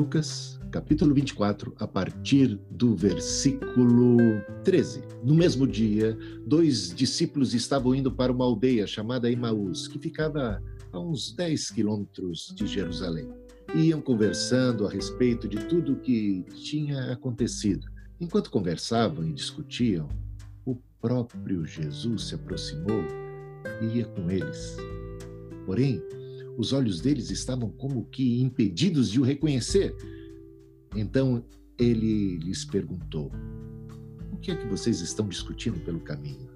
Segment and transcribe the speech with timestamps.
[0.00, 4.16] Lucas, capítulo 24, a partir do versículo
[4.64, 5.02] 13.
[5.22, 10.58] No mesmo dia, dois discípulos estavam indo para uma aldeia chamada Emaús, que ficava
[10.90, 13.28] a uns 10 quilômetros de Jerusalém.
[13.74, 17.86] Iam conversando a respeito de tudo o que tinha acontecido.
[18.18, 20.08] Enquanto conversavam e discutiam,
[20.64, 23.04] o próprio Jesus se aproximou
[23.82, 24.78] e ia com eles.
[25.66, 26.02] Porém,
[26.56, 29.94] os olhos deles estavam como que impedidos de o reconhecer.
[30.94, 31.44] Então
[31.78, 33.30] ele lhes perguntou:
[34.32, 36.50] O que é que vocês estão discutindo pelo caminho?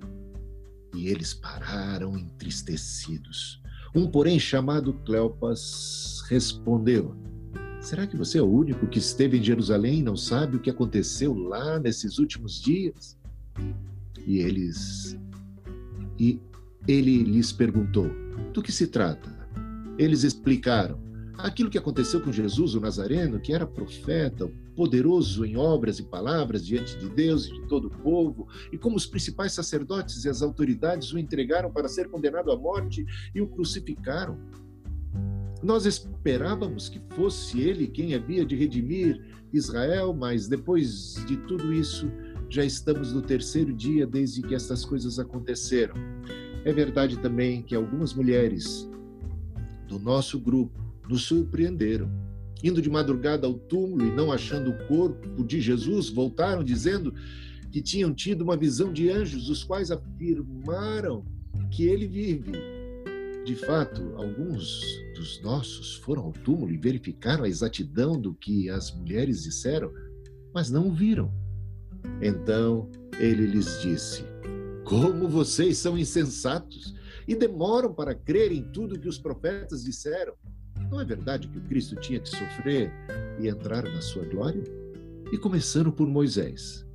[0.94, 3.60] E eles pararam entristecidos.
[3.94, 7.16] Um, porém, chamado Cleopas, respondeu:
[7.80, 10.70] Será que você é o único que esteve em Jerusalém e não sabe o que
[10.70, 13.16] aconteceu lá nesses últimos dias?
[14.26, 15.18] E eles.
[16.18, 16.40] E
[16.88, 18.10] ele lhes perguntou:
[18.52, 19.43] Do que se trata?
[19.96, 20.98] Eles explicaram
[21.38, 26.64] aquilo que aconteceu com Jesus, o Nazareno, que era profeta, poderoso em obras e palavras
[26.64, 30.42] diante de Deus e de todo o povo, e como os principais sacerdotes e as
[30.42, 34.38] autoridades o entregaram para ser condenado à morte e o crucificaram.
[35.62, 42.10] Nós esperávamos que fosse ele quem havia de redimir Israel, mas depois de tudo isso,
[42.50, 45.94] já estamos no terceiro dia desde que estas coisas aconteceram.
[46.64, 48.88] É verdade também que algumas mulheres
[49.94, 52.10] do nosso grupo nos surpreenderam.
[52.62, 57.14] Indo de madrugada ao túmulo e não achando o corpo de Jesus, voltaram dizendo
[57.70, 61.24] que tinham tido uma visão de anjos, os quais afirmaram
[61.70, 62.52] que ele vive.
[63.44, 64.80] De fato, alguns
[65.14, 69.92] dos nossos foram ao túmulo e verificaram a exatidão do que as mulheres disseram,
[70.52, 71.32] mas não o viram.
[72.22, 74.24] Então ele lhes disse:
[74.84, 76.94] Como vocês são insensatos!
[77.26, 80.34] E demoram para crer em tudo que os profetas disseram.
[80.90, 82.92] Não é verdade que o Cristo tinha que sofrer
[83.40, 84.62] e entrar na sua glória?
[85.32, 86.86] E começando por Moisés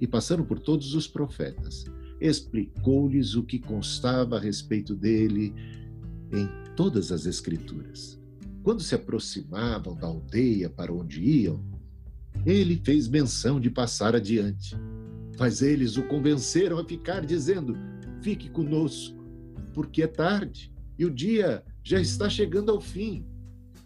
[0.00, 1.84] e passando por todos os profetas,
[2.20, 5.54] explicou-lhes o que constava a respeito dele
[6.32, 8.20] em todas as Escrituras.
[8.62, 11.62] Quando se aproximavam da aldeia para onde iam,
[12.46, 14.76] ele fez menção de passar adiante.
[15.38, 17.76] Mas eles o convenceram a ficar, dizendo:
[18.22, 19.13] Fique conosco
[19.74, 23.26] porque é tarde e o dia já está chegando ao fim.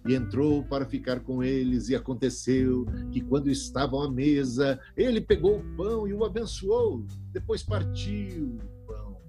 [0.07, 5.59] E entrou para ficar com eles, e aconteceu que, quando estavam à mesa, ele pegou
[5.59, 9.21] o pão e o abençoou, depois partiu o pão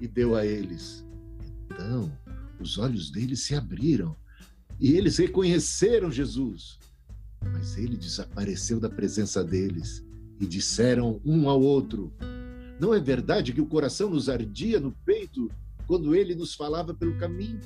[0.00, 1.06] e deu a eles.
[1.70, 2.12] Então,
[2.60, 4.14] os olhos deles se abriram
[4.78, 6.78] e eles reconheceram Jesus.
[7.52, 10.04] Mas ele desapareceu da presença deles
[10.38, 12.12] e disseram um ao outro:
[12.78, 15.50] Não é verdade que o coração nos ardia no peito
[15.90, 17.58] quando ele nos falava pelo caminho,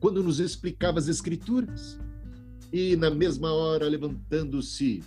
[0.00, 1.96] quando nos explicava as Escrituras.
[2.72, 5.04] E na mesma hora, levantando-se,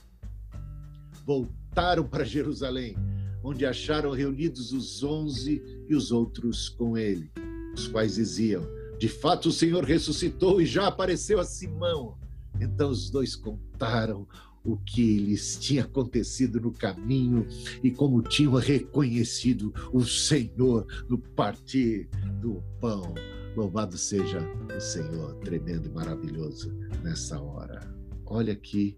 [1.25, 2.95] voltaram para Jerusalém,
[3.43, 7.29] onde acharam reunidos os onze e os outros com ele,
[7.75, 8.65] os quais diziam:
[8.97, 12.17] De fato, o Senhor ressuscitou e já apareceu a Simão.
[12.57, 14.25] Então os dois contaram
[14.63, 17.45] o que lhes tinha acontecido no caminho
[17.83, 22.09] e como tinham reconhecido o Senhor no partir
[22.39, 23.13] do pão.
[23.55, 24.39] Louvado seja
[24.75, 27.93] o Senhor, tremendo e maravilhoso nessa hora.
[28.25, 28.97] Olha aqui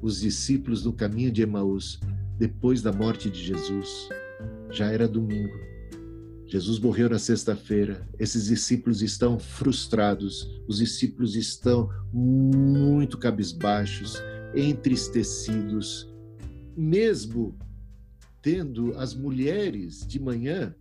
[0.00, 1.98] os discípulos no caminho de Emaús,
[2.38, 4.08] depois da morte de Jesus.
[4.70, 5.72] Já era domingo.
[6.46, 8.06] Jesus morreu na sexta-feira.
[8.18, 14.22] Esses discípulos estão frustrados, os discípulos estão muito cabisbaixos,
[14.54, 16.12] entristecidos,
[16.76, 17.56] mesmo
[18.40, 20.74] tendo as mulheres de manhã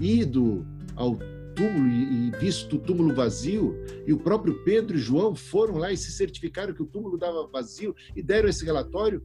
[0.00, 1.16] ido ao
[1.54, 3.74] túmulo e visto o túmulo vazio,
[4.06, 7.46] e o próprio Pedro e João foram lá e se certificaram que o túmulo estava
[7.48, 9.22] vazio e deram esse relatório,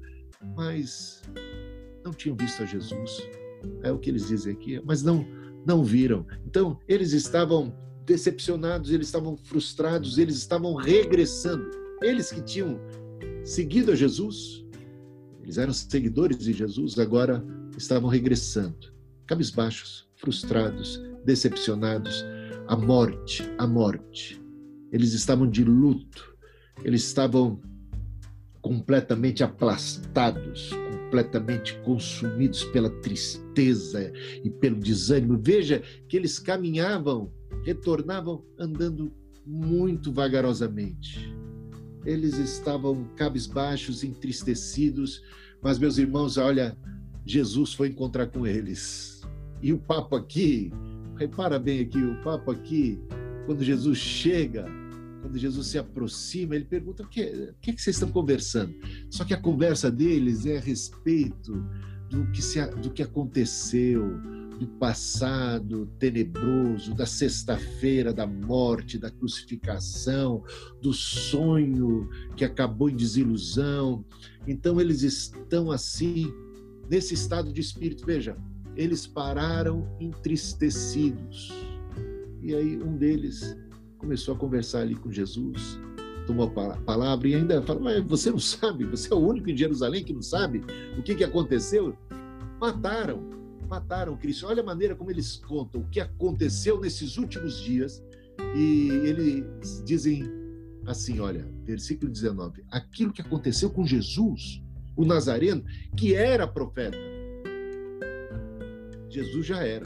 [0.56, 1.22] mas
[2.04, 3.22] não tinham visto a Jesus.
[3.84, 5.26] É o que eles dizem aqui, mas não
[5.66, 6.26] não viram.
[6.46, 7.74] Então, eles estavam
[8.06, 11.70] decepcionados, eles estavam frustrados, eles estavam regressando.
[12.02, 12.80] Eles que tinham
[13.44, 14.64] seguido a Jesus,
[15.42, 17.44] eles eram seguidores de Jesus, agora
[17.78, 18.94] estavam regressando,
[19.26, 22.24] cabisbaixos, frustrados, decepcionados.
[22.66, 24.42] A morte, a morte.
[24.90, 26.34] Eles estavam de luto,
[26.82, 27.60] eles estavam
[28.62, 34.14] completamente aplastados, completamente consumidos pela tristeza
[34.46, 35.38] e pelo desânimo.
[35.44, 37.34] Veja que eles caminhavam,
[37.66, 39.14] retornavam andando
[39.46, 41.43] muito vagarosamente
[42.06, 45.22] eles estavam cabisbaixos, entristecidos,
[45.62, 46.78] mas meus irmãos, olha,
[47.26, 49.22] Jesus foi encontrar com eles.
[49.62, 50.72] E o papo aqui,
[51.18, 53.00] repara bem aqui, o papo aqui,
[53.46, 54.66] quando Jesus chega
[55.24, 58.76] quando Jesus se aproxima, ele pergunta: o que, o que, é que vocês estão conversando?
[59.10, 61.54] Só que a conversa deles é a respeito
[62.10, 64.20] do que, se, do que aconteceu,
[64.64, 70.42] do passado tenebroso, da sexta-feira da morte, da crucificação,
[70.82, 74.06] do sonho que acabou em desilusão.
[74.48, 76.34] Então eles estão assim,
[76.90, 78.06] nesse estado de espírito.
[78.06, 78.38] Veja,
[78.74, 81.52] eles pararam entristecidos.
[82.42, 83.58] E aí um deles
[83.98, 85.78] começou a conversar ali com Jesus,
[86.26, 89.58] tomou a palavra e ainda falou: Mas você não sabe, você é o único em
[89.58, 90.64] Jerusalém que não sabe
[90.98, 91.98] o que, que aconteceu?
[92.62, 94.48] Mataram, mataram Cristo.
[94.48, 98.04] Olha a maneira como eles contam o que aconteceu nesses últimos dias.
[98.56, 100.24] E eles dizem
[100.86, 104.62] assim: olha, versículo 19: aquilo que aconteceu com Jesus,
[104.96, 105.64] o Nazareno,
[105.96, 106.98] que era profeta.
[109.10, 109.86] Jesus já era.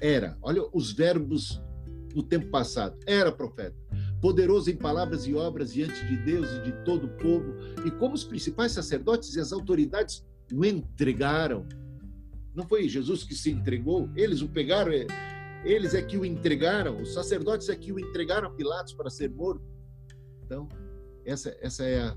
[0.00, 0.38] Era.
[0.40, 1.60] Olha os verbos
[2.14, 2.96] no tempo passado.
[3.06, 3.76] Era profeta.
[4.20, 7.54] Poderoso em palavras e obras diante de Deus e de todo o povo.
[7.84, 11.66] E como os principais sacerdotes e as autoridades o entregaram.
[12.54, 15.06] Não foi Jesus que se entregou, eles o pegaram, é,
[15.64, 19.30] eles é que o entregaram, os sacerdotes é que o entregaram a Pilatos para ser
[19.30, 19.64] morto.
[20.44, 20.68] Então,
[21.24, 22.16] essa, essa é a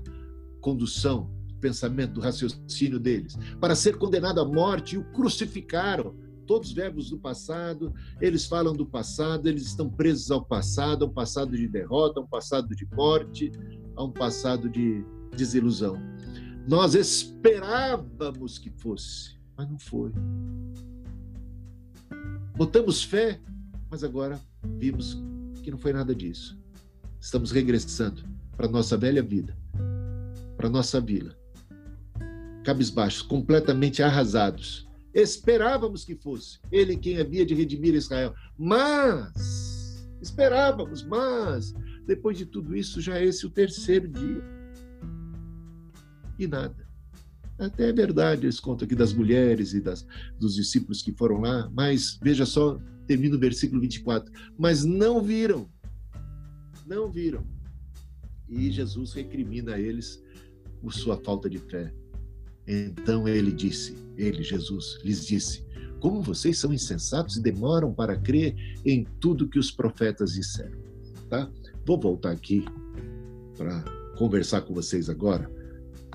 [0.60, 3.36] condução do pensamento, do raciocínio deles.
[3.60, 6.16] Para ser condenado à morte, o crucificaram
[6.46, 11.08] todos os verbos do passado, eles falam do passado, eles estão presos ao passado, a
[11.08, 13.50] um passado de derrota, a um passado de morte,
[13.96, 15.04] a um passado de
[15.36, 15.96] desilusão.
[16.66, 20.12] Nós esperávamos que fosse, mas não foi.
[22.56, 23.40] Botamos fé,
[23.90, 24.40] mas agora
[24.78, 25.22] vimos
[25.62, 26.58] que não foi nada disso.
[27.20, 28.22] Estamos regressando
[28.56, 29.56] para nossa velha vida,
[30.56, 31.36] para nossa vila,
[32.62, 38.34] cabisbaixos, completamente arrasados Esperávamos que fosse ele quem havia de redimir Israel.
[38.58, 41.72] Mas, esperávamos, mas,
[42.04, 44.42] depois de tudo isso, já é esse o terceiro dia.
[46.36, 46.83] E nada.
[47.58, 50.06] Até é verdade, eles contam aqui das mulheres e das,
[50.38, 54.32] dos discípulos que foram lá, mas veja só, termina o versículo 24.
[54.58, 55.68] Mas não viram,
[56.86, 57.46] não viram.
[58.48, 60.22] E Jesus recrimina eles
[60.80, 61.92] por sua falta de fé.
[62.66, 65.64] Então ele disse, ele, Jesus, lhes disse:
[66.00, 68.54] Como vocês são insensatos e demoram para crer
[68.84, 70.78] em tudo que os profetas disseram.
[71.28, 71.50] Tá?
[71.86, 72.64] Vou voltar aqui
[73.56, 73.82] para
[74.16, 75.50] conversar com vocês agora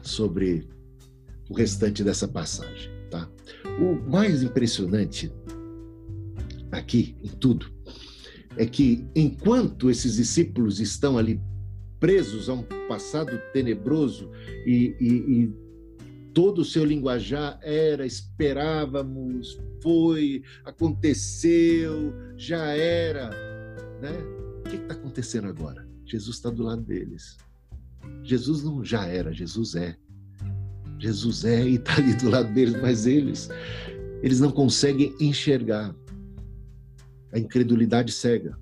[0.02, 0.68] sobre
[1.50, 2.92] o restante dessa passagem.
[3.10, 3.30] Tá?
[3.80, 5.32] O mais impressionante
[6.72, 7.72] aqui em tudo
[8.56, 11.42] é que enquanto esses discípulos estão ali
[12.00, 14.32] presos a um passado tenebroso
[14.66, 15.54] e, e, e
[16.34, 23.30] todo o seu linguajar era esperávamos, foi, aconteceu, já era,
[24.02, 24.12] né?
[24.60, 25.88] O que está acontecendo agora?
[26.06, 27.38] Jesus está do lado deles.
[28.24, 29.96] Jesus não já era, Jesus é.
[31.00, 33.50] Jesus é e está ali do lado deles, mas eles,
[34.22, 35.96] eles não conseguem enxergar.
[37.32, 38.58] A incredulidade cega,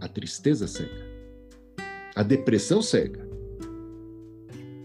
[0.00, 1.04] a tristeza cega,
[2.14, 3.28] a depressão cega,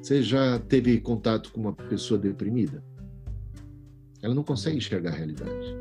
[0.02, 2.84] você já teve contato com uma pessoa deprimida?
[4.22, 5.76] Ela não consegue enxergar a realidade.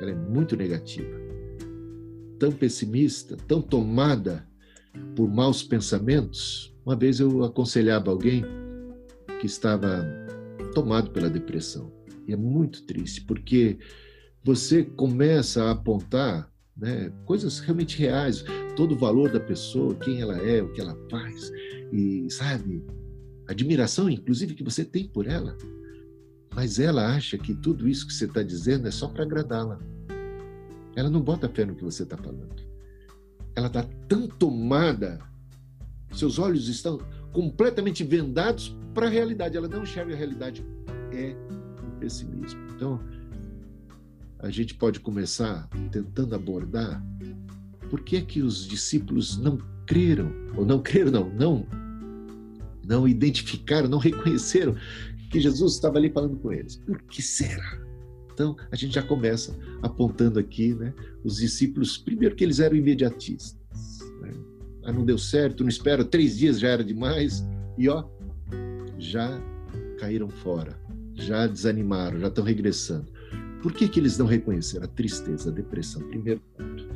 [0.00, 1.18] Ela é muito negativa.
[2.38, 4.46] Tão pessimista, tão tomada
[5.14, 6.74] por maus pensamentos.
[6.84, 8.44] Uma vez eu aconselhava alguém
[9.40, 10.06] que estava
[10.74, 11.90] tomado pela depressão.
[12.28, 13.78] E é muito triste, porque
[14.44, 18.44] você começa a apontar né, coisas realmente reais,
[18.76, 21.50] todo o valor da pessoa, quem ela é, o que ela faz,
[21.92, 22.84] e sabe,
[23.48, 25.56] admiração, inclusive, que você tem por ela.
[26.54, 29.78] Mas ela acha que tudo isso que você está dizendo é só para agradá-la.
[30.96, 32.62] Ela não bota fé no que você está falando.
[33.54, 35.18] Ela está tão tomada,
[36.12, 36.98] seus olhos estão
[37.32, 39.56] completamente vendados para a realidade.
[39.56, 40.64] Ela não enxerga a realidade.
[41.12, 41.34] É
[41.86, 42.60] o pessimismo.
[42.74, 43.00] Então,
[44.38, 47.02] a gente pode começar tentando abordar
[47.88, 51.66] por que é que os discípulos não creram, ou não creram, não, não
[52.90, 54.74] não identificaram, não reconheceram
[55.30, 56.76] que Jesus estava ali falando com eles.
[56.76, 57.78] Por que será?
[58.32, 60.92] Então, a gente já começa apontando aqui né,
[61.22, 63.56] os discípulos, primeiro que eles eram imediatistas.
[64.22, 64.32] Né?
[64.84, 67.46] Ah, não deu certo, não espera, três dias já era demais,
[67.78, 68.04] e ó,
[69.00, 69.40] já
[69.98, 70.78] caíram fora,
[71.14, 73.10] já desanimaram, já estão regressando.
[73.62, 74.84] Por que, que eles não reconheceram?
[74.84, 76.02] A tristeza, a depressão.
[76.08, 76.88] Primeiro ponto.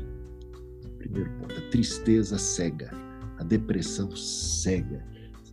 [0.99, 2.91] Primeiro ponto, a tristeza cega,
[3.39, 5.05] a depressão cega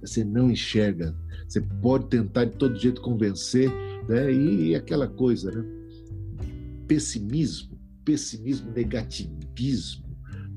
[0.01, 1.15] você não enxerga.
[1.47, 3.69] Você pode tentar de todo jeito convencer,
[4.09, 4.33] né?
[4.33, 5.63] E aquela coisa, né?
[6.87, 10.00] Pessimismo, pessimismo, negativismo,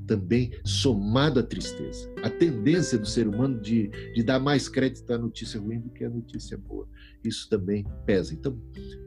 [0.05, 2.11] também somado à tristeza.
[2.23, 6.03] A tendência do ser humano de, de dar mais crédito à notícia ruim do que
[6.03, 6.87] à notícia boa.
[7.23, 8.33] Isso também pesa.
[8.33, 8.57] Então,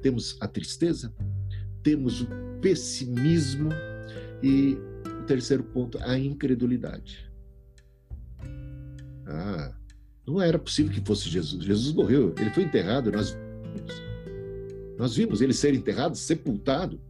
[0.02, 1.14] temos a tristeza,
[1.82, 2.28] temos o
[2.60, 3.70] pessimismo
[4.42, 4.76] e
[5.20, 7.30] o terceiro ponto, a incredulidade.
[9.26, 9.74] Ah,
[10.26, 11.64] não era possível que fosse Jesus.
[11.64, 14.08] Jesus morreu, ele foi enterrado, nós vimos.
[14.98, 17.00] Nós vimos ele ser enterrado, sepultado.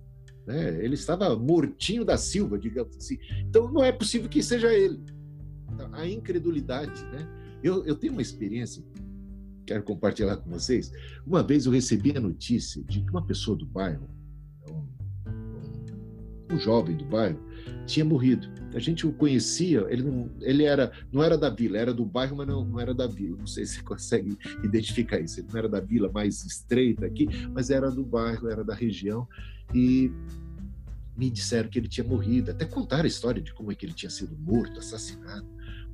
[0.48, 0.82] Né?
[0.82, 3.18] Ele estava mortinho da Silva, digamos assim.
[3.40, 4.98] Então não é possível que seja ele.
[5.70, 7.28] Então, a incredulidade, né?
[7.62, 8.82] Eu, eu tenho uma experiência,
[9.66, 10.90] quero compartilhar com vocês.
[11.26, 14.08] Uma vez eu recebi a notícia de que uma pessoa do bairro,
[14.70, 17.38] um, um, jovem do bairro,
[17.84, 18.48] tinha morrido.
[18.74, 22.36] A gente o conhecia, ele não, ele era, não era da vila, era do bairro,
[22.38, 23.36] mas não, não era da vila.
[23.36, 25.40] Não sei se consegue identificar isso.
[25.40, 29.28] Ele não era da vila mais estreita aqui, mas era do bairro, era da região.
[29.75, 30.10] E
[31.16, 32.50] me disseram que ele tinha morrido.
[32.50, 35.46] Até contaram a história de como é que ele tinha sido morto, assassinado.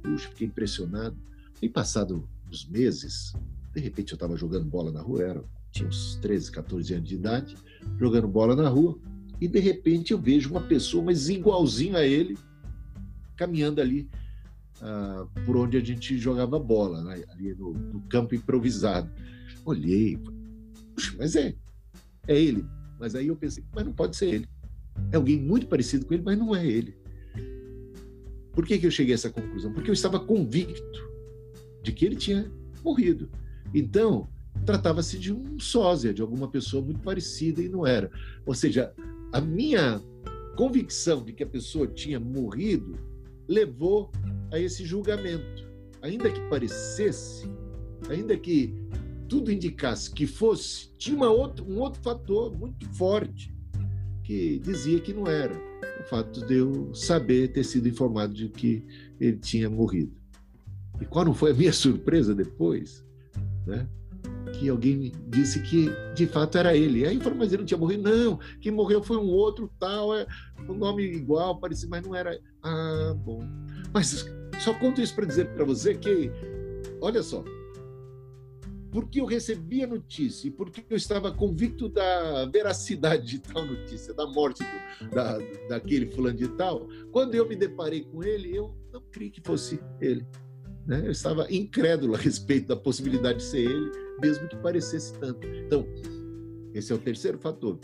[0.02, 1.16] Puxa, fiquei impressionado.
[1.62, 3.32] E passado uns meses,
[3.72, 7.14] de repente eu estava jogando bola na rua, era, tinha uns 13, 14 anos de
[7.14, 7.56] idade,
[7.98, 8.98] jogando bola na rua
[9.40, 12.38] e de repente eu vejo uma pessoa, mas igualzinho a ele,
[13.36, 14.08] caminhando ali
[14.80, 17.24] uh, por onde a gente jogava bola, né?
[17.30, 19.10] ali no, no, campo improvisado.
[19.64, 20.16] Olhei,
[20.94, 21.54] puxa, mas é,
[22.28, 22.64] é ele.
[22.98, 24.48] Mas aí eu pensei, mas não pode ser ele.
[25.10, 26.96] É alguém muito parecido com ele, mas não é ele.
[28.52, 29.72] Por que, que eu cheguei a essa conclusão?
[29.72, 31.10] Porque eu estava convicto
[31.82, 32.50] de que ele tinha
[32.84, 33.28] morrido.
[33.74, 34.28] Então,
[34.64, 38.10] tratava-se de um sósia, de alguma pessoa muito parecida e não era.
[38.46, 38.92] Ou seja,
[39.32, 40.00] a minha
[40.56, 42.96] convicção de que a pessoa tinha morrido
[43.48, 44.12] levou
[44.52, 45.64] a esse julgamento.
[46.00, 47.50] Ainda que parecesse,
[48.08, 48.74] ainda que
[49.34, 53.52] tudo indicasse que fosse, tinha uma outra, um outro fator muito forte
[54.22, 55.52] que dizia que não era.
[56.00, 58.84] O fato de eu saber ter sido informado de que
[59.18, 60.12] ele tinha morrido.
[61.00, 63.04] E qual não foi a minha surpresa depois?
[63.66, 63.88] Né?
[64.52, 67.04] que alguém disse que de fato era ele.
[67.04, 68.08] Aí falou, mas ele não tinha morrido.
[68.08, 70.24] Não, quem morreu foi um outro tal, é
[70.68, 72.38] um nome igual, parecia, mas não era.
[72.62, 73.40] Ah, bom.
[73.92, 74.24] Mas
[74.60, 76.30] só conto isso para dizer para você que,
[77.00, 77.42] olha só,
[78.94, 84.14] porque eu recebi a notícia e porque eu estava convicto da veracidade de tal notícia,
[84.14, 85.36] da morte do, da,
[85.68, 89.80] daquele fulano de tal, quando eu me deparei com ele, eu não criei que fosse
[90.00, 90.24] ele.
[90.86, 91.02] Né?
[91.04, 93.90] Eu estava incrédulo a respeito da possibilidade de ser ele,
[94.22, 95.44] mesmo que parecesse tanto.
[95.44, 95.84] Então,
[96.72, 97.80] esse é o terceiro fator.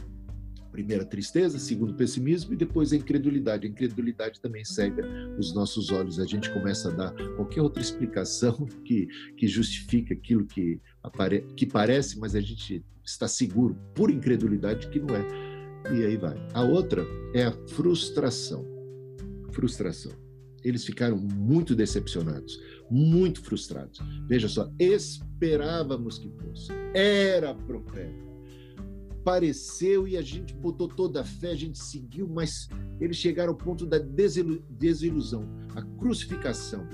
[0.70, 3.66] Primeiro, a tristeza, segundo, o pessimismo e depois a incredulidade.
[3.66, 5.04] A incredulidade também cega
[5.36, 6.20] os nossos olhos.
[6.20, 10.80] A gente começa a dar qualquer outra explicação que, que justifique aquilo que,
[11.56, 15.26] que parece, mas a gente está seguro, por incredulidade, que não é.
[15.92, 16.36] E aí vai.
[16.52, 17.04] A outra
[17.34, 18.64] é a frustração.
[19.50, 20.12] Frustração.
[20.62, 22.58] Eles ficaram muito decepcionados
[22.90, 24.00] muito frustrados.
[24.26, 28.28] Veja só, esperávamos que fosse, era profeta.
[29.22, 33.56] Pareceu e a gente botou toda a fé, a gente seguiu, mas eles chegaram ao
[33.56, 35.44] ponto da desilusão,
[35.76, 36.86] a crucificação,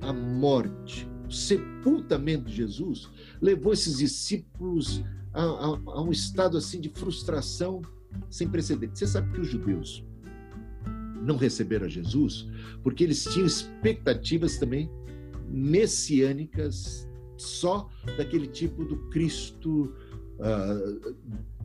[0.00, 3.10] a morte, sepultamento de Jesus
[3.40, 7.82] levou esses discípulos a, a, a um estado assim de frustração
[8.30, 8.98] sem precedentes.
[8.98, 10.04] Você sabe que os judeus
[11.22, 12.46] não receberam a Jesus
[12.82, 14.90] porque eles tinham expectativas também
[15.48, 19.92] messiânicas só daquele tipo do Cristo
[20.38, 21.14] uh,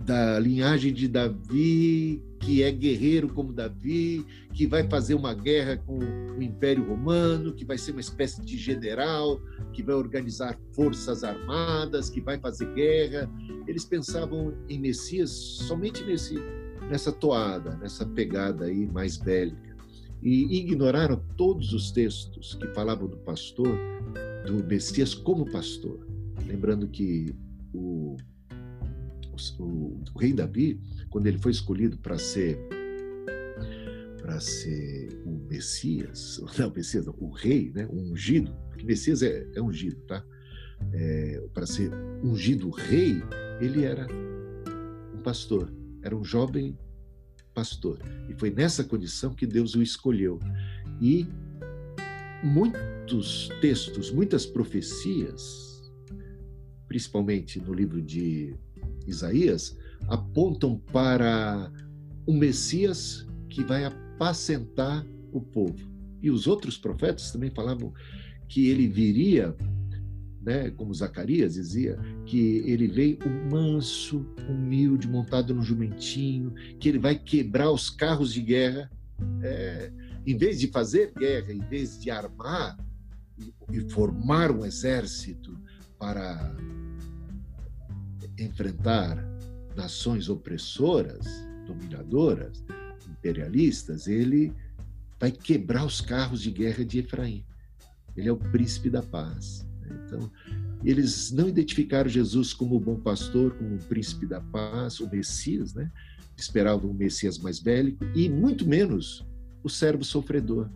[0.04, 6.00] da linhagem de Davi, que é guerreiro como Davi, que vai fazer uma guerra com
[6.00, 9.40] o Império Romano, que vai ser uma espécie de general,
[9.74, 13.30] que vai organizar forças armadas, que vai fazer guerra.
[13.68, 16.36] Eles pensavam em Messias somente nesse,
[16.90, 19.70] nessa toada, nessa pegada aí mais bélica
[20.22, 23.78] e ignoraram todos os textos que falavam do pastor,
[24.46, 26.06] do Messias como pastor.
[26.46, 27.34] Lembrando que
[27.74, 28.18] o,
[29.60, 30.80] o, o rei Davi,
[31.10, 32.60] quando ele foi escolhido para ser
[34.22, 39.48] para ser o Messias, não, Messias, não, o rei, né, o ungido, porque Messias é,
[39.56, 40.24] é ungido, tá?
[40.94, 41.92] É, para ser
[42.24, 43.22] ungido rei,
[43.60, 44.08] ele era
[45.16, 46.78] um pastor, era um jovem
[47.54, 48.00] pastor.
[48.30, 50.40] E foi nessa condição que Deus o escolheu.
[51.02, 51.28] E
[52.44, 55.92] muitos textos, muitas profecias,
[56.88, 58.56] principalmente no livro de
[59.08, 59.78] Isaías,
[60.08, 61.72] apontam para
[62.26, 65.90] o Messias que vai apacentar o povo.
[66.22, 67.94] E os outros profetas também falavam
[68.48, 69.56] que ele viria
[70.42, 77.00] né, como Zacarias dizia, que ele veio um manso, humilde, montado no jumentinho, que ele
[77.00, 78.90] vai quebrar os carros de guerra.
[79.44, 79.92] É,
[80.26, 82.78] em vez de fazer guerra, em vez de armar
[83.72, 85.58] e formar um exército
[85.98, 86.56] para
[88.44, 89.18] enfrentar
[89.76, 91.26] nações opressoras,
[91.66, 92.64] dominadoras,
[93.10, 94.54] imperialistas, ele
[95.20, 97.46] vai quebrar os carros de guerra de Efraim.
[98.16, 99.66] Ele é o príncipe da paz.
[99.82, 100.04] Né?
[100.06, 100.32] Então,
[100.84, 105.74] eles não identificaram Jesus como o bom pastor, como o príncipe da paz, o Messias,
[105.74, 105.92] né?
[106.38, 109.26] Esperavam um Messias mais bélico e muito menos
[109.62, 110.70] o servo sofredor,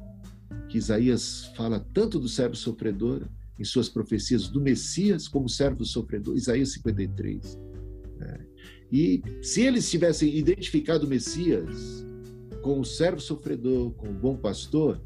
[0.67, 3.29] que Isaías fala tanto do servo sofredor
[3.59, 7.59] em suas profecias do Messias como servo sofredor, Isaías 53.
[8.17, 8.39] Né?
[8.91, 12.05] E se eles tivessem identificado o Messias
[12.61, 15.01] com o servo sofredor, com o bom pastor,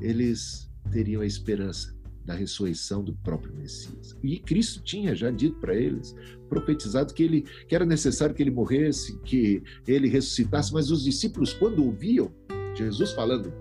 [0.00, 4.16] eles teriam a esperança da ressurreição do próprio Messias.
[4.22, 6.14] E Cristo tinha já dito para eles,
[6.48, 11.52] profetizado que ele que era necessário que ele morresse, que ele ressuscitasse, mas os discípulos
[11.52, 12.32] quando ouviam
[12.74, 13.52] Jesus falando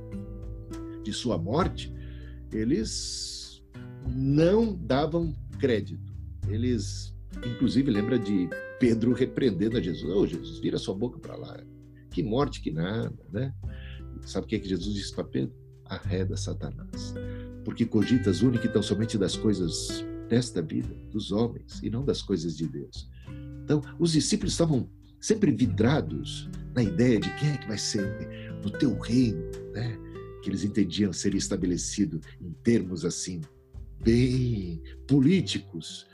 [1.04, 1.94] de sua morte,
[2.52, 3.43] eles
[4.08, 6.14] não davam crédito.
[6.48, 7.14] Eles
[7.46, 8.48] inclusive lembra de
[8.80, 10.12] Pedro repreendendo a Jesus.
[10.12, 11.60] Ô oh, Jesus, vira sua boca para lá.
[12.12, 13.54] Que morte que nada, né?
[14.22, 15.56] Sabe o que, é que Jesus disse para Pedro?
[15.86, 17.14] Arreda Satanás
[17.64, 22.22] porque cogitas única e tão somente das coisas desta vida, dos homens, e não das
[22.22, 23.10] coisas de Deus.
[23.64, 28.06] Então, os discípulos estavam sempre vidrados na ideia de quem é que vai ser
[28.64, 29.44] no teu reino,
[29.74, 29.98] né?
[30.42, 33.40] que eles entendiam ser estabelecido em termos assim,
[34.04, 36.06] bem políticos.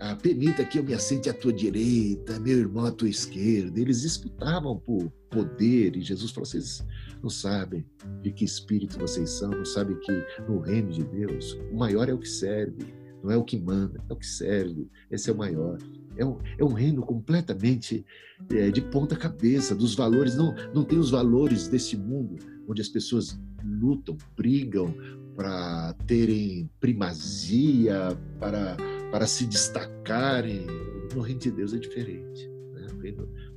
[0.00, 3.78] Ah, permita que eu me assente à tua direita, meu irmão à tua esquerda.
[3.78, 6.84] Eles disputavam por poder e Jesus falou: vocês
[7.22, 7.84] não sabem
[8.22, 10.12] de que espírito vocês são, não sabem que
[10.48, 14.02] no reino de Deus o maior é o que serve, não é o que manda,
[14.08, 15.78] é o que serve, esse é o maior.
[16.16, 18.04] É um, é um reino completamente
[18.50, 22.36] é, de ponta cabeça, dos valores, não, não tem os valores desse mundo,
[22.66, 24.94] onde as pessoas lutam, brigam
[25.36, 28.76] para terem primazia, para,
[29.10, 30.66] para se destacarem.
[31.14, 32.86] No reino de Deus é diferente, né?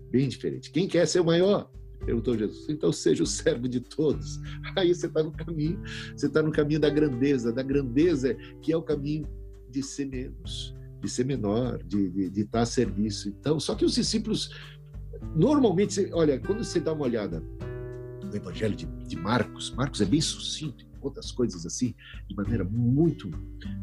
[0.09, 0.71] bem diferente.
[0.71, 1.69] Quem quer ser o maior?
[2.05, 2.67] Perguntou Jesus.
[2.69, 4.39] Então seja o servo de todos.
[4.75, 5.81] Aí você está no caminho,
[6.15, 9.27] você está no caminho da grandeza, da grandeza que é o caminho
[9.69, 13.29] de ser menos, de ser menor, de, de, de estar a serviço.
[13.29, 14.51] Então, só que os discípulos,
[15.35, 17.43] normalmente, olha, quando você dá uma olhada
[18.23, 21.93] no Evangelho de, de Marcos, Marcos é bem sucinto, conta as coisas assim,
[22.27, 23.29] de maneira muito,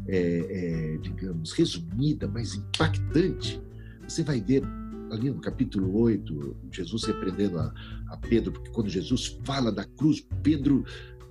[0.07, 3.61] é, é, digamos, resumida, mas impactante.
[4.07, 4.63] Você vai ver
[5.11, 7.73] ali no capítulo 8, Jesus repreendendo a,
[8.07, 10.83] a Pedro, porque quando Jesus fala da cruz, Pedro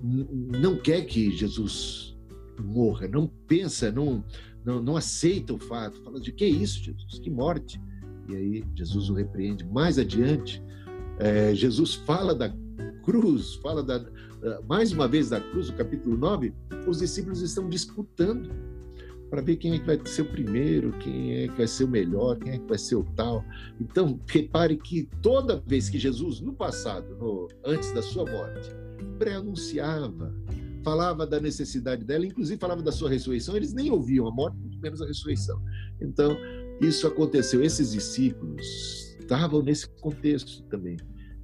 [0.03, 2.17] não quer que Jesus
[2.63, 4.25] morra, não pensa, não,
[4.65, 7.81] não, não aceita o fato, fala de que é isso, Jesus, que morte.
[8.29, 9.65] E aí Jesus o repreende.
[9.65, 10.63] Mais adiante,
[11.19, 12.55] é, Jesus fala da
[13.03, 13.99] cruz, fala da,
[14.67, 16.53] mais uma vez da cruz, no capítulo 9,
[16.87, 18.51] os discípulos estão disputando
[19.31, 21.89] para ver quem é que vai ser o primeiro, quem é que vai ser o
[21.89, 23.45] melhor, quem é que vai ser o tal.
[23.81, 28.71] Então, repare que toda vez que Jesus, no passado, no, antes da sua morte,
[29.19, 30.35] pré-anunciava,
[30.83, 34.81] falava da necessidade dela, inclusive falava da sua ressurreição, eles nem ouviam a morte, muito
[34.81, 35.63] menos a ressurreição.
[36.01, 36.37] Então,
[36.81, 37.63] isso aconteceu.
[37.63, 40.97] Esses discípulos estavam nesse contexto também,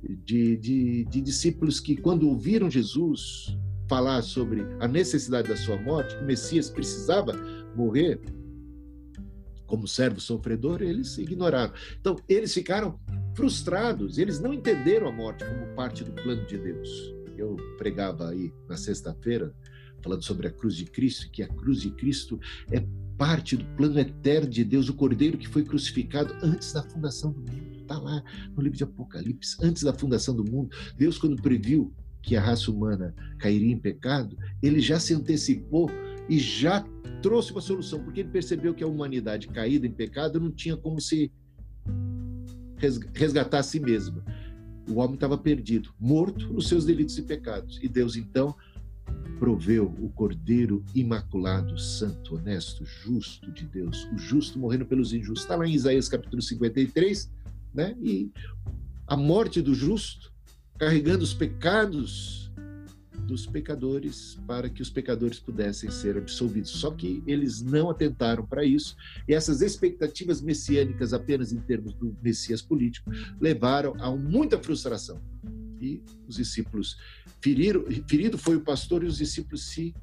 [0.03, 3.57] de, de, de discípulos que, quando ouviram Jesus
[3.89, 7.33] falar sobre a necessidade da sua morte, que o Messias precisava
[7.75, 8.21] morrer
[9.67, 11.73] como servo sofredor, eles ignoraram.
[12.01, 12.99] Então, eles ficaram
[13.35, 17.15] frustrados, eles não entenderam a morte como parte do plano de Deus.
[17.37, 19.53] Eu pregava aí na sexta-feira,
[20.03, 22.39] falando sobre a cruz de Cristo, que a cruz de Cristo
[22.71, 22.87] é
[23.19, 27.41] parte do plano eterno de Deus, o cordeiro que foi crucificado antes da fundação do
[27.41, 27.76] mundo.
[27.87, 28.21] Está lá
[28.57, 30.75] no livro de Apocalipse, antes da fundação do mundo.
[30.99, 35.89] Deus, quando previu que a raça humana cairia em pecado, ele já se antecipou
[36.29, 36.85] e já
[37.23, 41.01] trouxe uma solução, porque ele percebeu que a humanidade caída em pecado não tinha como
[41.01, 41.31] se
[43.15, 44.25] resgatar a si mesma.
[44.89, 47.79] O homem estava perdido, morto nos seus delitos e pecados.
[47.81, 48.55] E Deus então
[49.39, 55.43] proveu o Cordeiro imaculado, santo, honesto, justo de Deus, o justo morrendo pelos injustos.
[55.43, 57.31] Está lá em Isaías capítulo 53,
[57.77, 57.95] né?
[58.01, 58.33] E
[59.07, 60.33] a morte do justo,
[60.79, 62.51] carregando os pecados
[63.27, 66.71] dos pecadores para que os pecadores pudessem ser absolvidos.
[66.71, 68.97] Só que eles não atentaram para isso,
[69.29, 73.11] e essas expectativas messiânicas, apenas em termos do Messias político,
[73.41, 75.21] levaram a muita frustração.
[75.81, 76.97] E os discípulos
[77.41, 79.95] feriram, ferido foi o pastor e os discípulos se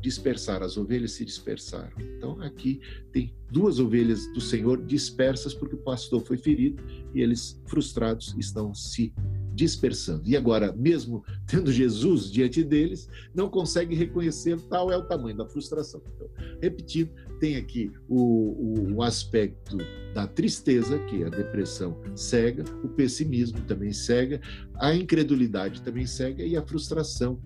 [0.00, 1.92] dispersaram, as ovelhas se dispersaram.
[1.98, 2.80] Então aqui
[3.12, 6.82] tem duas ovelhas do Senhor dispersas porque o pastor foi ferido
[7.14, 9.12] e eles frustrados estão se
[9.56, 10.22] dispersando.
[10.26, 15.46] E agora, mesmo tendo Jesus diante deles, não consegue reconhecer, tal é o tamanho da
[15.46, 16.02] frustração.
[16.14, 16.28] Então,
[16.60, 19.78] repetindo, tem aqui o, o, o aspecto
[20.14, 24.40] da tristeza, que é a depressão cega, o pessimismo também cega,
[24.76, 27.40] a incredulidade também cega e a frustração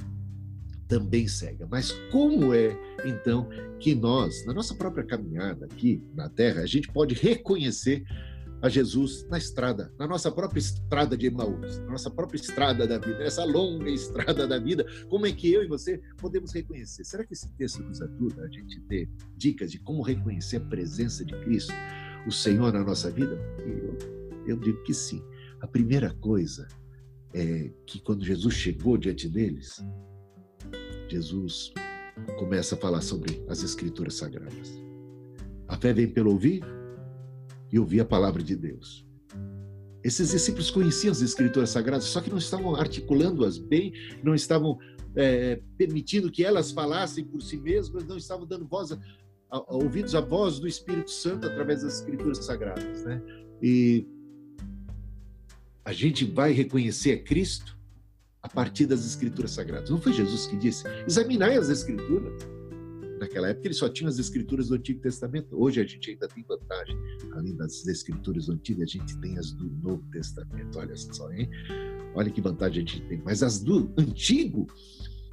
[0.90, 1.68] também cega.
[1.70, 2.76] Mas como é,
[3.06, 3.48] então,
[3.78, 8.04] que nós, na nossa própria caminhada aqui na Terra, a gente pode reconhecer
[8.60, 12.98] a Jesus na estrada, na nossa própria estrada de Emaús, na nossa própria estrada da
[12.98, 17.04] vida, essa longa estrada da vida, como é que eu e você podemos reconhecer?
[17.04, 21.24] Será que esse texto nos ajuda a gente ter dicas de como reconhecer a presença
[21.24, 21.72] de Cristo,
[22.26, 23.38] o Senhor na nossa vida?
[23.60, 23.96] Eu,
[24.46, 25.24] eu digo que sim.
[25.62, 26.68] A primeira coisa
[27.32, 29.82] é que quando Jesus chegou diante deles,
[31.10, 31.72] Jesus
[32.38, 34.80] começa a falar sobre as Escrituras Sagradas.
[35.66, 36.62] A fé vem pelo ouvir
[37.72, 39.06] e ouvir a palavra de Deus.
[40.02, 43.92] Esses discípulos conheciam as Escrituras Sagradas, só que não estavam articulando-as bem,
[44.22, 44.78] não estavam
[45.14, 48.98] é, permitindo que elas falassem por si mesmas, não estavam dando voz a,
[49.50, 53.04] a, ouvidos à voz do Espírito Santo através das Escrituras Sagradas.
[53.04, 53.22] Né?
[53.62, 54.06] E
[55.84, 57.79] a gente vai reconhecer Cristo
[58.42, 59.90] a partir das Escrituras Sagradas.
[59.90, 62.32] Não foi Jesus que disse: examinai as Escrituras.
[63.20, 65.48] Naquela época ele só tinha as Escrituras do Antigo Testamento.
[65.52, 66.96] Hoje a gente ainda tem vantagem.
[67.32, 70.78] Além das Escrituras do Antigo, a gente tem as do Novo Testamento.
[70.78, 71.50] Olha só, hein?
[72.14, 73.20] Olha que vantagem a gente tem.
[73.22, 74.66] Mas as do Antigo,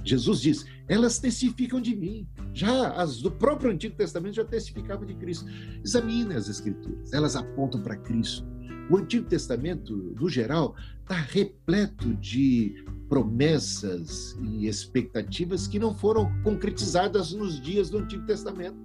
[0.03, 2.27] Jesus diz, elas testificam de mim.
[2.53, 5.45] Já as do próprio Antigo Testamento já testificavam de Cristo.
[5.81, 8.45] Examine as Escrituras, elas apontam para Cristo.
[8.89, 17.31] O Antigo Testamento, no geral, está repleto de promessas e expectativas que não foram concretizadas
[17.33, 18.77] nos dias do Antigo Testamento.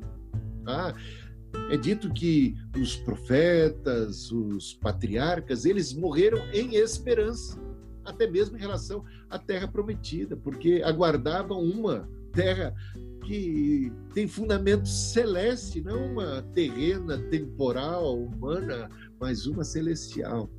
[0.66, 0.94] Ah,
[1.70, 7.60] é dito que os profetas, os patriarcas, eles morreram em esperança,
[8.04, 12.74] até mesmo em relação à terra prometida, porque aguardavam uma terra
[13.24, 18.88] que tem fundamento celeste, não uma terrena, temporal, humana,
[19.22, 20.50] mas uma celestial.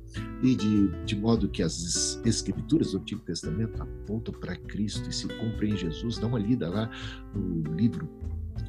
[0.42, 5.28] E de, de modo que as escrituras do Antigo Testamento apontam para Cristo e se
[5.28, 6.16] cumprem em Jesus.
[6.16, 6.90] Dá uma lida lá
[7.34, 8.08] no livro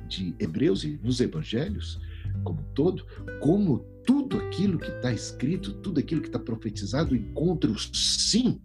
[0.09, 2.01] de Hebreus e nos Evangelhos,
[2.43, 3.05] como todo,
[3.39, 8.61] como tudo aquilo que está escrito, tudo aquilo que está profetizado encontra o sim,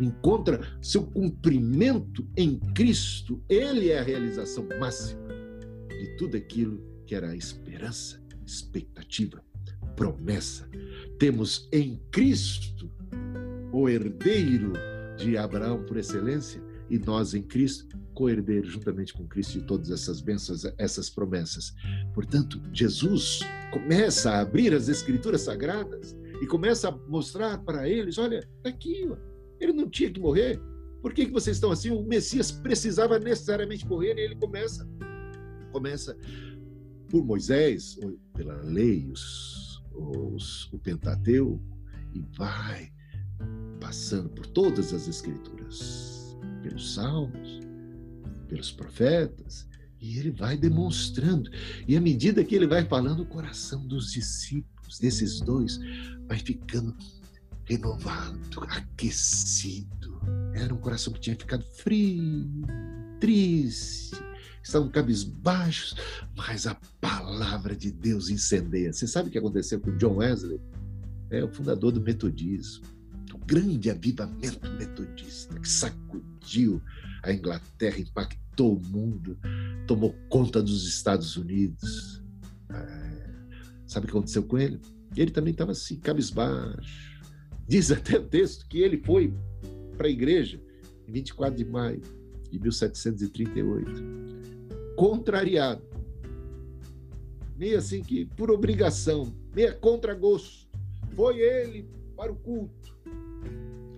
[0.00, 3.44] encontra seu cumprimento em Cristo.
[3.46, 5.20] Ele é a realização máxima
[5.90, 9.44] de tudo aquilo que era a esperança, expectativa
[9.96, 10.68] promessa.
[11.18, 12.90] Temos em Cristo
[13.72, 14.72] o herdeiro
[15.16, 20.20] de Abraão por excelência e nós em Cristo co-herdeiro juntamente com Cristo de todas essas
[20.20, 21.72] bênçãos, essas promessas.
[22.12, 23.40] Portanto, Jesus
[23.72, 29.08] começa a abrir as escrituras sagradas e começa a mostrar para eles, olha, está aqui,
[29.10, 29.16] ó.
[29.60, 30.60] ele não tinha que morrer.
[31.00, 31.90] Por que, que vocês estão assim?
[31.90, 34.86] O Messias precisava necessariamente morrer e ele começa
[35.72, 36.16] começa
[37.08, 37.98] por Moisés,
[38.34, 41.60] pela lei, os os, o Pentateuco
[42.14, 42.92] e vai
[43.80, 47.60] passando por todas as escrituras, pelos salmos,
[48.48, 49.66] pelos profetas,
[50.00, 51.50] e ele vai demonstrando.
[51.86, 55.78] E à medida que ele vai falando, o coração dos discípulos, desses dois,
[56.26, 56.94] vai ficando
[57.64, 60.20] renovado, aquecido.
[60.54, 62.62] Era um coração que tinha ficado frio,
[63.20, 64.16] triste,
[64.62, 65.96] estavam cabisbaixos,
[66.36, 68.92] mas a palavra de Deus incendeia.
[68.92, 70.60] Você sabe o que aconteceu com John Wesley?
[71.30, 72.84] É o fundador do metodismo,
[73.32, 76.80] o grande avivamento metodista que sacudiu
[77.22, 79.38] a Inglaterra, impactou o mundo,
[79.86, 82.22] tomou conta dos Estados Unidos.
[82.68, 83.30] É,
[83.86, 84.80] sabe o que aconteceu com ele?
[85.16, 87.22] Ele também estava assim, cabisbaixo.
[87.66, 89.32] Diz até o texto que ele foi
[89.96, 90.60] para a igreja
[91.08, 92.02] em 24 de maio
[92.52, 94.22] de 1738
[94.94, 95.82] contrariado.
[97.56, 100.68] Meio assim que por obrigação, meio contra gosto.
[101.14, 102.94] Foi ele para o culto.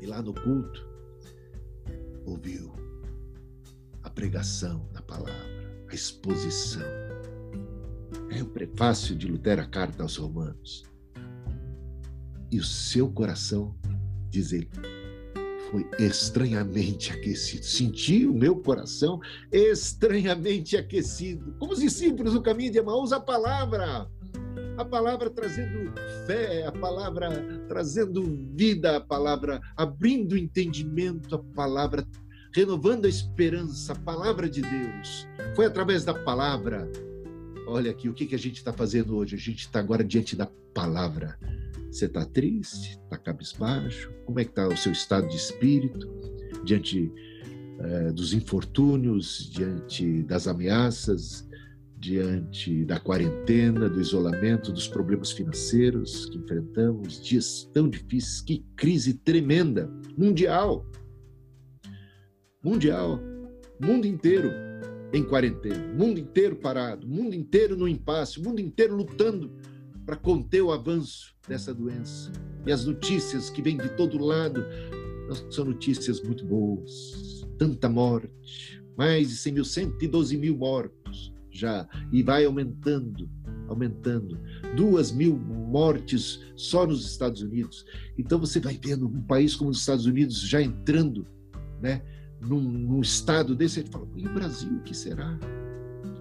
[0.00, 0.86] E lá no culto,
[2.24, 2.72] ouviu
[4.02, 5.34] a pregação da palavra,
[5.88, 6.82] a exposição.
[8.30, 10.84] É o prefácio de Lutero à carta aos Romanos.
[12.50, 13.74] E o seu coração,
[14.30, 14.70] diz ele,
[15.74, 17.64] foi estranhamente aquecido.
[17.64, 19.18] Senti o meu coração
[19.50, 21.52] estranhamente aquecido.
[21.58, 24.08] Como os discípulos no caminho de Emaús, a palavra,
[24.76, 25.92] a palavra trazendo
[26.28, 27.28] fé, a palavra
[27.66, 28.22] trazendo
[28.54, 32.06] vida, a palavra abrindo entendimento, a palavra
[32.54, 35.26] renovando a esperança, a palavra de Deus.
[35.56, 36.88] Foi através da palavra.
[37.66, 39.34] Olha aqui, o que, que a gente está fazendo hoje?
[39.34, 41.36] A gente está agora diante da palavra
[41.94, 42.98] Você está triste?
[43.04, 44.10] Está cabisbaixo?
[44.26, 46.10] Como é que está o seu estado de espírito
[46.64, 47.12] diante
[47.78, 51.48] eh, dos infortúnios, diante das ameaças,
[51.96, 59.14] diante da quarentena, do isolamento, dos problemas financeiros que enfrentamos, dias tão difíceis, que crise
[59.14, 60.84] tremenda, mundial.
[62.60, 63.20] Mundial,
[63.80, 64.50] mundo inteiro
[65.12, 69.52] em quarentena, mundo inteiro parado, mundo inteiro no impasse, mundo inteiro lutando
[70.04, 72.30] para conter o avanço dessa doença.
[72.66, 74.64] E as notícias que vêm de todo lado
[75.50, 77.46] são notícias muito boas.
[77.58, 83.30] Tanta morte, mais de 100 mil, 112 mil mortos já, e vai aumentando,
[83.68, 84.38] aumentando.
[84.76, 87.86] Duas mil mortes só nos Estados Unidos.
[88.18, 91.26] Então você vai vendo um país como os Estados Unidos já entrando,
[91.80, 92.02] né?
[92.40, 95.38] Num, num estado desse, ele fala, e o Brasil, o que será?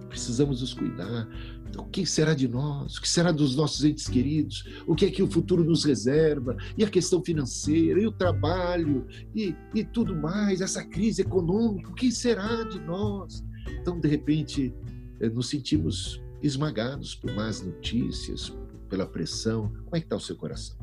[0.08, 1.28] Precisamos nos cuidar.
[1.76, 2.96] O que será de nós?
[2.96, 4.64] O que será dos nossos entes queridos?
[4.86, 6.56] O que é que o futuro nos reserva?
[6.76, 11.94] E a questão financeira, e o trabalho, e, e tudo mais, essa crise econômica, o
[11.94, 13.44] que será de nós?
[13.80, 14.74] Então, de repente,
[15.20, 18.52] eh, nos sentimos esmagados por más notícias,
[18.88, 19.68] pela pressão.
[19.84, 20.76] Como é que está o seu coração?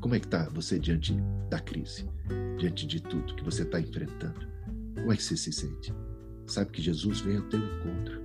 [0.00, 1.14] Como é que está você diante
[1.50, 2.08] da crise,
[2.58, 4.46] diante de tudo que você está enfrentando?
[4.94, 5.92] Como é que você se sente?
[6.48, 8.22] Sabe que Jesus vem ao teu encontro.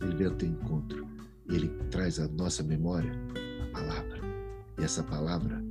[0.00, 1.10] Ele vem ao teu encontro
[1.54, 3.12] ele traz à nossa memória
[3.62, 4.20] a palavra.
[4.78, 5.62] E essa palavra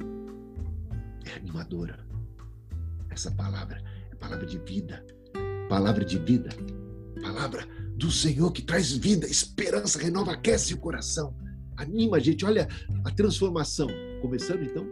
[1.25, 1.99] é animadora.
[3.09, 5.05] Essa palavra é palavra de vida.
[5.69, 6.49] Palavra de vida.
[7.21, 11.35] Palavra do Senhor que traz vida, esperança, renova, aquece o coração.
[11.77, 12.45] Anima a gente.
[12.45, 12.67] Olha
[13.05, 13.87] a transformação.
[14.21, 14.85] Começando então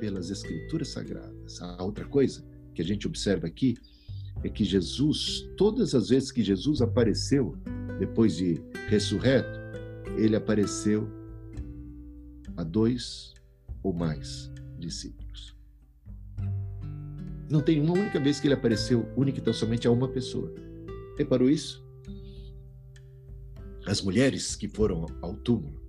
[0.00, 1.60] pelas Escrituras Sagradas.
[1.60, 3.74] A outra coisa que a gente observa aqui
[4.42, 7.56] é que Jesus, todas as vezes que Jesus apareceu,
[7.98, 9.58] depois de ressurreto,
[10.16, 11.08] ele apareceu
[12.56, 13.34] a dois
[13.82, 15.56] ou mais discípulos.
[17.48, 20.52] Não tem uma única vez que ele apareceu única e tão somente a uma pessoa.
[21.16, 21.84] Reparou isso?
[23.86, 25.80] As mulheres que foram ao túmulo.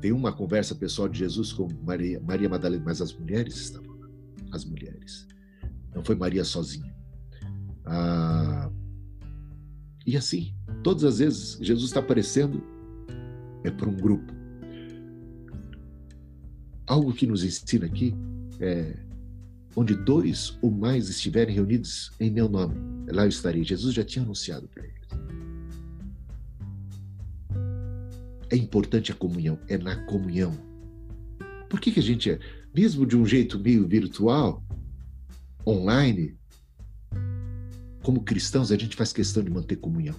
[0.00, 4.08] Tem uma conversa pessoal de Jesus com Maria, Maria Madalena, mas as mulheres estavam lá.
[4.52, 5.26] As mulheres.
[5.94, 6.89] Não foi Maria sozinha.
[7.92, 8.70] Ah,
[10.06, 12.62] e assim, todas as vezes Jesus está aparecendo
[13.64, 14.32] é para um grupo.
[16.86, 18.14] Algo que nos ensina aqui
[18.60, 18.96] é
[19.74, 22.74] onde dois ou mais estiverem reunidos em meu nome,
[23.10, 23.64] lá eu estarei.
[23.64, 25.08] Jesus já tinha anunciado para eles.
[28.50, 30.52] É importante a comunhão, é na comunhão.
[31.68, 32.38] Por que, que a gente,
[32.74, 34.62] mesmo de um jeito meio virtual,
[35.64, 36.36] online,
[38.02, 40.16] como cristãos, a gente faz questão de manter comunhão.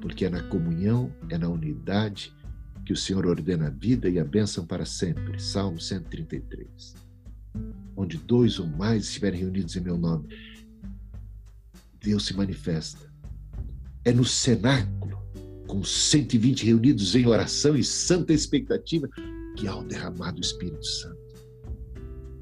[0.00, 2.32] Porque é na comunhão, é na unidade
[2.84, 5.40] que o Senhor ordena a vida e a bênção para sempre.
[5.40, 6.94] Salmo 133.
[7.96, 10.28] Onde dois ou mais estiverem reunidos em meu nome,
[11.98, 13.10] Deus se manifesta.
[14.04, 15.18] É no cenáculo,
[15.66, 19.08] com 120 reunidos em oração e santa expectativa,
[19.56, 21.23] que há o derramado Espírito Santo.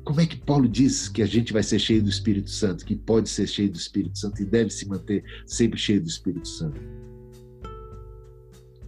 [0.05, 2.97] Como é que Paulo diz que a gente vai ser cheio do Espírito Santo, que
[2.97, 6.81] pode ser cheio do Espírito Santo e deve se manter sempre cheio do Espírito Santo?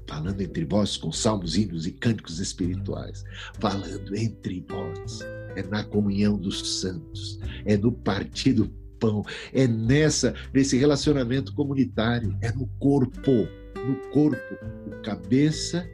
[0.08, 3.24] Falando entre vós com salmos, hinos e cânticos espirituais,
[3.60, 5.20] falando entre vós,
[5.54, 12.36] é na comunhão dos santos, é no partir do pão, é nessa nesse relacionamento comunitário,
[12.42, 13.48] é no corpo,
[13.86, 14.54] no corpo.
[14.88, 15.88] O cabeça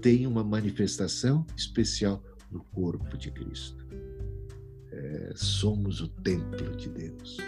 [0.00, 3.79] tem uma manifestação especial no corpo de Cristo
[5.34, 7.38] somos o templo de Deus.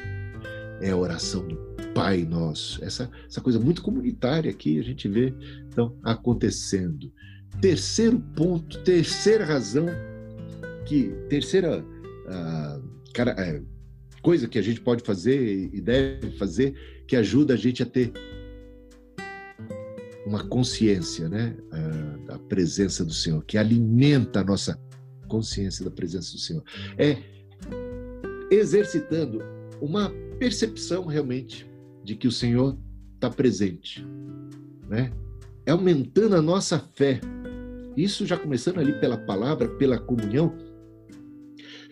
[0.81, 1.57] É a oração do
[1.95, 2.85] Pai Nosso.
[2.85, 5.35] Essa, essa coisa muito comunitária aqui a gente vê
[5.69, 7.13] então acontecendo.
[7.61, 9.87] Terceiro ponto, terceira razão
[10.87, 13.63] que terceira uh, cara, é,
[14.23, 16.75] coisa que a gente pode fazer e deve fazer
[17.07, 18.13] que ajuda a gente a ter
[20.27, 24.81] uma consciência, né, uh, da presença do Senhor, que alimenta a nossa
[25.29, 26.63] consciência da presença do Senhor.
[26.97, 27.19] É
[28.55, 29.41] exercitando
[29.81, 31.67] uma percepção realmente
[32.05, 32.77] de que o Senhor
[33.15, 34.07] está presente,
[34.89, 35.13] né?
[35.65, 37.21] É aumentando a nossa fé.
[37.97, 40.57] Isso já começando ali pela palavra, pela comunhão,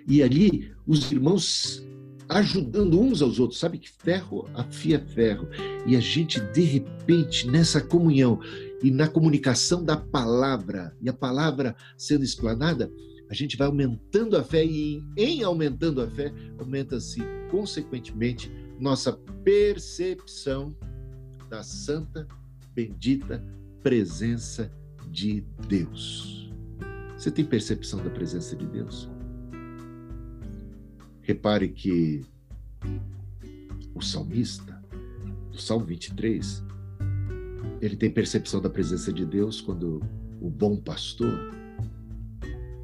[0.09, 1.87] e ali os irmãos
[2.29, 5.49] ajudando uns aos outros, sabe que ferro afia ferro.
[5.87, 8.41] E a gente, de repente, nessa comunhão
[8.83, 12.91] e na comunicação da palavra, e a palavra sendo explanada,
[13.31, 19.13] a gente vai aumentando a fé e em aumentando a fé, aumenta-se consequentemente nossa
[19.45, 20.77] percepção
[21.49, 22.27] da santa,
[22.75, 23.41] bendita
[23.85, 24.73] presença
[25.13, 26.51] de Deus.
[27.17, 29.09] Você tem percepção da presença de Deus?
[31.23, 32.27] Repare que
[33.95, 34.83] o salmista,
[35.53, 36.65] do Salmo 23,
[37.81, 40.03] ele tem percepção da presença de Deus quando
[40.41, 41.61] o bom pastor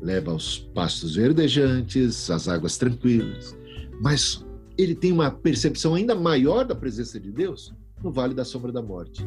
[0.00, 3.56] leva aos pastos verdejantes, às águas tranquilas.
[4.00, 4.44] Mas
[4.76, 8.82] ele tem uma percepção ainda maior da presença de Deus no vale da sombra da
[8.82, 9.26] morte.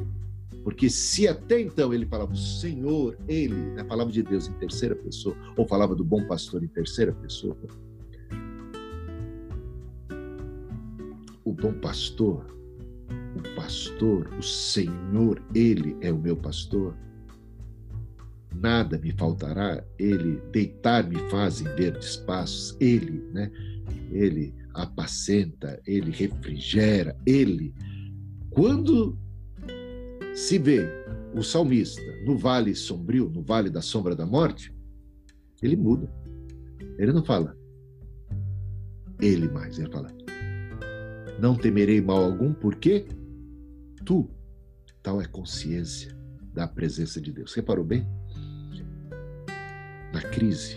[0.64, 5.36] Porque se até então ele falava Senhor, ele, na palavra de Deus em terceira pessoa,
[5.56, 7.58] ou falava do bom pastor em terceira pessoa,
[11.44, 12.46] o bom pastor,
[13.36, 16.96] o pastor, o Senhor, ele é o meu pastor,
[18.60, 23.52] nada me faltará, ele deitar-me faz em verdes passos, ele, né?
[24.12, 27.74] Ele apacenta, ele refrigera, ele.
[28.50, 29.18] Quando
[30.34, 30.88] se vê
[31.36, 34.74] o salmista no vale sombrio, no vale da sombra da morte,
[35.62, 36.12] ele muda.
[36.98, 37.60] Ele não fala
[39.22, 40.10] ele mais, ele fala:
[41.40, 43.06] Não temerei mal algum, porque
[44.06, 44.30] tu,
[45.04, 46.18] tal é consciência
[46.54, 47.54] da presença de Deus.
[47.54, 48.08] Reparou bem?
[50.22, 50.76] Na crise,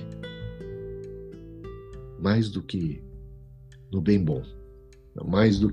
[2.20, 3.02] mais do que
[3.90, 4.40] no bem bom,
[5.26, 5.72] mais do,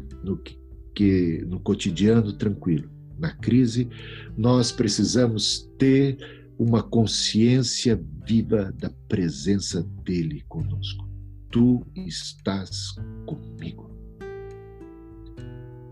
[0.95, 2.89] que no cotidiano tranquilo.
[3.19, 3.87] Na crise,
[4.35, 6.17] nós precisamos ter
[6.57, 11.07] uma consciência viva da presença dele conosco.
[11.51, 12.95] Tu estás
[13.27, 13.87] comigo.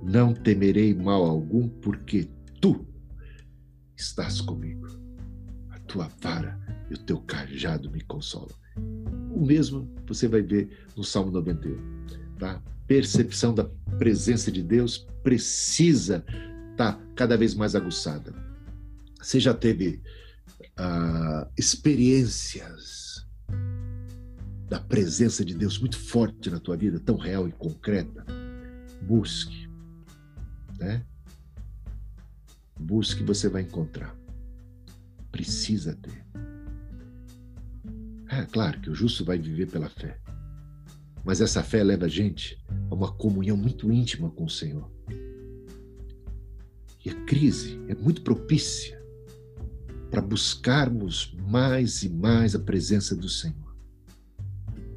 [0.01, 2.27] Não temerei mal algum, porque
[2.59, 2.87] tu
[3.95, 4.87] estás comigo.
[5.87, 8.55] Tua vara e o teu cajado me consolam.
[9.31, 11.77] O mesmo você vai ver no Salmo 91.
[12.37, 12.61] Tá?
[12.85, 13.65] Percepção da
[13.97, 16.23] presença de Deus precisa
[16.71, 18.33] estar tá cada vez mais aguçada.
[19.21, 20.01] Você já teve
[20.79, 23.25] uh, experiências
[24.69, 28.25] da presença de Deus muito forte na tua vida, tão real e concreta?
[29.01, 29.69] Busque,
[30.77, 31.05] né?
[32.79, 34.15] Busque, você vai encontrar.
[35.31, 36.25] Precisa ter.
[38.29, 40.19] É claro que o justo vai viver pela fé.
[41.23, 42.57] Mas essa fé leva a gente
[42.89, 44.89] a uma comunhão muito íntima com o Senhor.
[47.03, 49.01] E a crise é muito propícia
[50.09, 53.75] para buscarmos mais e mais a presença do Senhor.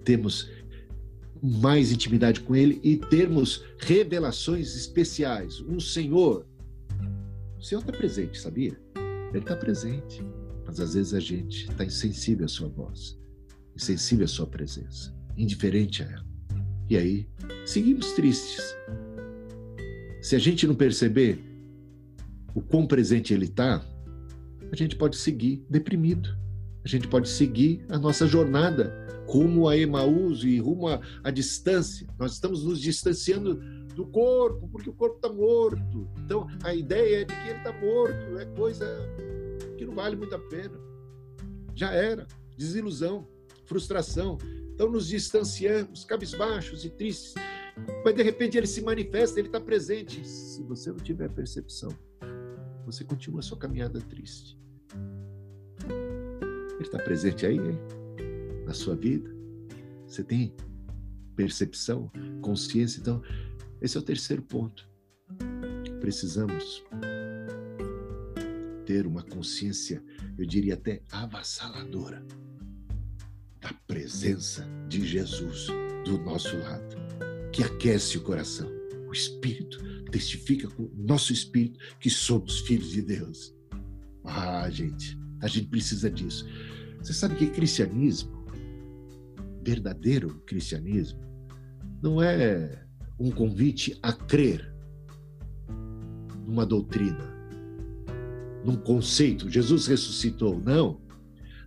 [0.04, 0.50] Temos
[1.42, 5.60] mais intimidade com Ele e termos revelações especiais.
[5.60, 6.46] Um Senhor.
[7.58, 8.78] O Senhor está presente, sabia?
[9.30, 10.22] Ele está presente.
[10.66, 13.18] Mas às vezes a gente está insensível à sua voz
[13.80, 16.26] insensível à sua presença, indiferente a ela.
[16.88, 17.28] E aí,
[17.64, 18.76] seguimos tristes.
[20.20, 21.42] Se a gente não perceber
[22.54, 23.84] o quão presente ele está,
[24.70, 26.28] a gente pode seguir deprimido.
[26.84, 28.92] A gente pode seguir a nossa jornada
[29.26, 30.88] rumo a Emaús e rumo
[31.22, 32.06] à distância.
[32.18, 33.60] Nós estamos nos distanciando
[33.94, 36.08] do corpo, porque o corpo está morto.
[36.24, 38.86] Então, a ideia é de que ele está morto, é coisa
[39.76, 40.78] que não vale muito a pena.
[41.74, 42.26] Já era,
[42.56, 43.26] desilusão
[43.70, 44.36] frustração.
[44.74, 47.34] Então nos distanciamos, cabisbaixos e tristes.
[48.04, 50.26] Mas de repente ele se manifesta, ele está presente.
[50.26, 51.90] Se você não tiver percepção,
[52.84, 54.58] você continua a sua caminhada triste.
[55.88, 57.78] Ele está presente aí, hein?
[58.66, 59.30] na sua vida.
[60.04, 60.52] Você tem
[61.36, 62.10] percepção,
[62.42, 63.00] consciência.
[63.00, 63.22] Então,
[63.80, 64.88] esse é o terceiro ponto.
[66.00, 66.84] Precisamos
[68.84, 70.02] ter uma consciência,
[70.36, 72.24] eu diria até avassaladora
[73.60, 75.68] da presença de Jesus
[76.04, 76.96] do nosso lado,
[77.52, 78.68] que aquece o coração.
[79.08, 79.78] O Espírito
[80.10, 83.54] testifica com o nosso espírito que somos filhos de Deus.
[84.24, 86.46] Ah, gente, a gente precisa disso.
[86.98, 88.44] Você sabe que cristianismo,
[89.62, 91.20] verdadeiro cristianismo,
[92.02, 92.86] não é
[93.20, 94.74] um convite a crer
[96.46, 97.30] numa doutrina,
[98.64, 99.50] num conceito.
[99.50, 100.58] Jesus ressuscitou.
[100.58, 100.98] Não.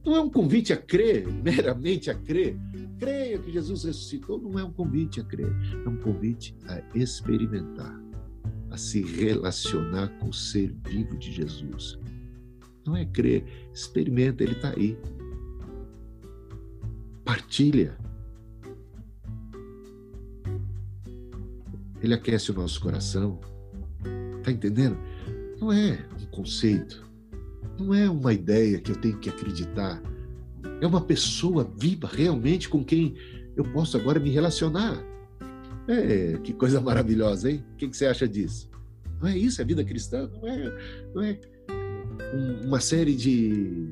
[0.04, 2.58] Não é um convite a crer, meramente a crer.
[2.98, 5.54] Creia que Jesus ressuscitou, não é um convite a crer,
[5.86, 8.02] é um convite a experimentar,
[8.72, 12.00] a se relacionar com o ser vivo de Jesus.
[12.86, 14.98] Não é crer, experimenta, ele está aí.
[17.24, 17.98] Partilha.
[22.04, 23.40] Ele aquece o nosso coração.
[24.38, 24.98] Está entendendo?
[25.60, 27.10] Não é um conceito,
[27.80, 30.02] não é uma ideia que eu tenho que acreditar.
[30.82, 33.16] É uma pessoa viva realmente com quem
[33.56, 35.02] eu posso agora me relacionar.
[35.88, 37.64] É, que coisa maravilhosa, hein?
[37.74, 38.70] O que, você acha disso?
[39.22, 40.30] Não é isso, é vida cristã?
[40.42, 41.40] Não é, não é
[42.34, 43.88] um, uma série de,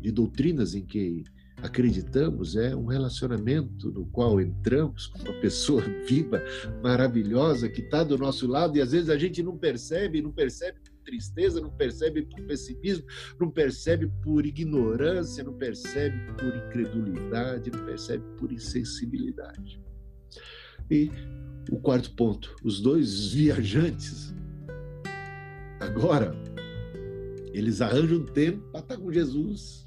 [0.00, 1.22] de doutrinas em que
[1.62, 6.42] acreditamos é um relacionamento no qual entramos com uma pessoa viva,
[6.82, 10.78] maravilhosa, que está do nosso lado e às vezes a gente não percebe, não percebe
[10.80, 13.06] por tristeza, não percebe por pessimismo,
[13.40, 19.80] não percebe por ignorância, não percebe por incredulidade, não percebe por insensibilidade.
[20.90, 21.10] E
[21.70, 24.34] o quarto ponto, os dois viajantes
[25.80, 26.34] agora
[27.52, 29.85] eles arranjam tempo para estar com Jesus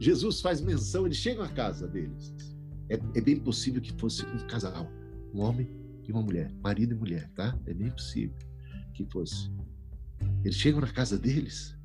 [0.00, 2.34] Jesus faz menção, eles chegam à casa deles.
[2.88, 4.90] É, é, bem possível que fosse um casal,
[5.34, 5.68] um homem
[6.08, 7.56] e uma mulher, marido e mulher, tá?
[7.66, 8.34] É bem possível
[8.94, 9.50] que fosse.
[10.42, 11.76] Eles chegam na casa deles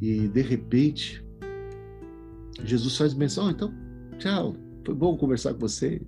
[0.00, 1.22] e de repente
[2.64, 3.72] Jesus faz menção, oh, então,
[4.18, 6.02] tchau, foi bom conversar com vocês,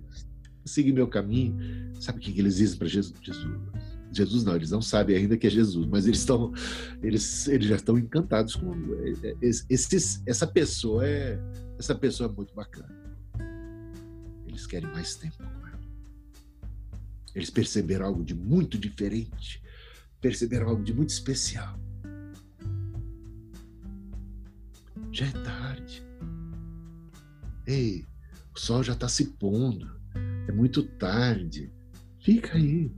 [0.65, 1.55] segui meu caminho.
[2.01, 3.17] Sabe o que eles dizem para Jesus?
[3.21, 3.61] Jesus,
[4.13, 6.53] Jesus não, eles não sabem ainda que é Jesus, mas eles estão,
[7.01, 11.39] eles, eles já estão encantados com é, é, esse, essa pessoa é,
[11.77, 12.93] essa pessoa é muito bacana.
[14.47, 15.79] Eles querem mais tempo com ela.
[17.35, 19.61] Eles perceberam algo de muito diferente,
[20.21, 21.79] perceberam algo de muito especial.
[25.11, 26.03] Já é tarde.
[27.65, 28.05] Ei,
[28.55, 29.91] o sol já está se pondo.
[30.47, 31.71] É muito tarde.
[32.19, 32.91] Fica aí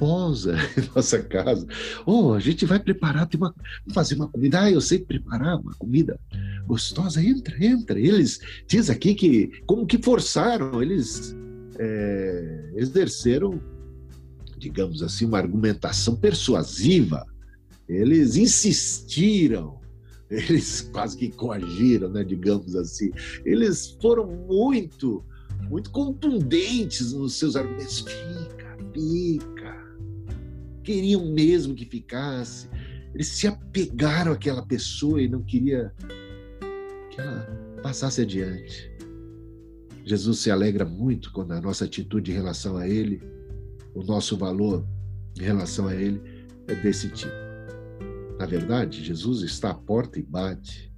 [0.00, 1.66] esposa em nossa casa.
[2.06, 3.54] Oh, a gente vai preparar, tem uma,
[3.92, 4.62] fazer uma comida.
[4.62, 6.18] Ah, eu sei preparar uma comida
[6.66, 7.22] gostosa.
[7.22, 8.00] Entra, entra.
[8.00, 11.36] Eles diz aqui que como que forçaram, eles
[11.78, 13.60] é, exerceram,
[14.58, 17.26] digamos assim, uma argumentação persuasiva.
[17.86, 19.78] Eles insistiram,
[20.30, 23.10] eles quase que coagiram, né, digamos assim.
[23.44, 25.24] Eles foram muito,
[25.68, 27.98] muito contundentes nos seus argumentos.
[27.98, 29.59] Fica, fica
[30.82, 32.68] queriam mesmo que ficasse.
[33.14, 35.92] Eles se apegaram àquela pessoa e não queria
[37.10, 37.46] que ela
[37.82, 38.90] passasse adiante.
[40.04, 43.22] Jesus se alegra muito quando a nossa atitude em relação a Ele,
[43.94, 44.86] o nosso valor
[45.38, 46.20] em relação a Ele
[46.68, 47.32] é desse tipo.
[48.38, 50.90] Na verdade, Jesus está à porta e bate.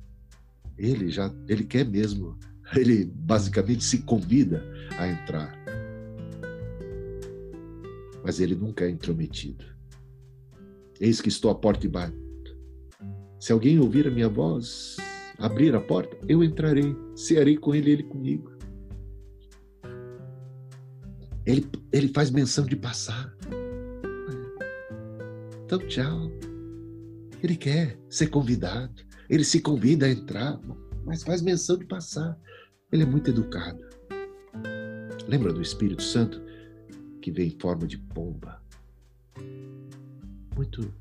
[0.79, 2.39] Ele já, ele quer mesmo,
[2.75, 4.65] ele basicamente se convida
[4.97, 5.53] a entrar.
[8.25, 9.72] Mas ele nunca é intrometido.
[11.01, 12.17] Eis que estou à porta e bato.
[13.41, 14.97] Se alguém ouvir a minha voz,
[15.39, 18.53] abrir a porta, eu entrarei, cearei com ele, ele comigo.
[21.45, 23.37] Ele, ele faz menção de passar.
[25.65, 26.31] Então, tchau.
[27.43, 29.03] Ele quer ser convidado.
[29.29, 30.61] Ele se convida a entrar,
[31.05, 32.39] mas faz menção de passar.
[32.93, 33.83] Ele é muito educado.
[35.27, 36.41] Lembra do Espírito Santo
[37.21, 38.63] que vem em forma de pomba?
[40.57, 40.93] Muito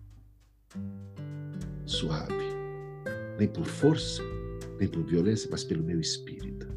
[1.85, 2.33] suave,
[3.37, 4.21] nem por força,
[4.79, 6.67] nem por violência, mas pelo meu espírito.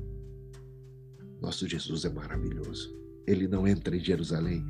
[1.40, 2.94] Nosso Jesus é maravilhoso.
[3.26, 4.64] Ele não entra em Jerusalém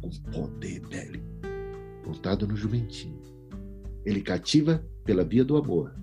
[0.00, 1.22] com poder dele,
[2.06, 3.22] montado no jumentinho.
[4.04, 5.94] Ele cativa pela via do amor.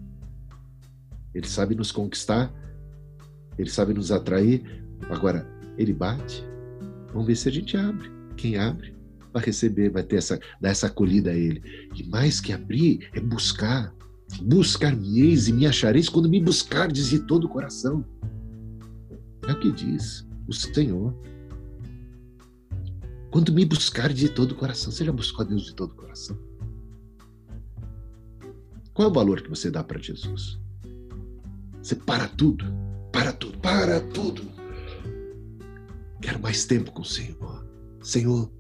[1.34, 2.54] Ele sabe nos conquistar,
[3.58, 4.64] ele sabe nos atrair.
[5.10, 5.48] Agora,
[5.78, 6.44] ele bate.
[7.12, 8.10] Vamos ver se a gente abre.
[8.36, 9.01] Quem abre
[9.34, 11.62] vai receber, vai ter essa, dar essa acolhida a Ele.
[11.96, 13.94] E mais que abrir, é buscar.
[14.42, 18.06] Buscar-me-eis e me achareis quando me buscardes de todo o coração.
[19.48, 21.14] É o que diz o Senhor.
[23.30, 25.96] Quando me buscar de todo o coração, você já buscou a Deus de todo o
[25.96, 26.38] coração?
[28.94, 30.60] Qual é o valor que você dá para Jesus?
[31.82, 32.66] Você para tudo,
[33.12, 34.44] para tudo, para tudo.
[36.22, 37.66] Quero mais tempo com o Senhor.
[38.02, 38.52] Senhor,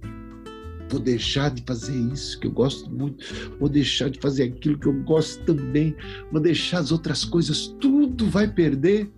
[0.91, 3.25] vou deixar de fazer isso que eu gosto muito,
[3.57, 5.95] vou deixar de fazer aquilo que eu gosto também,
[6.31, 9.09] vou deixar as outras coisas, tudo vai perder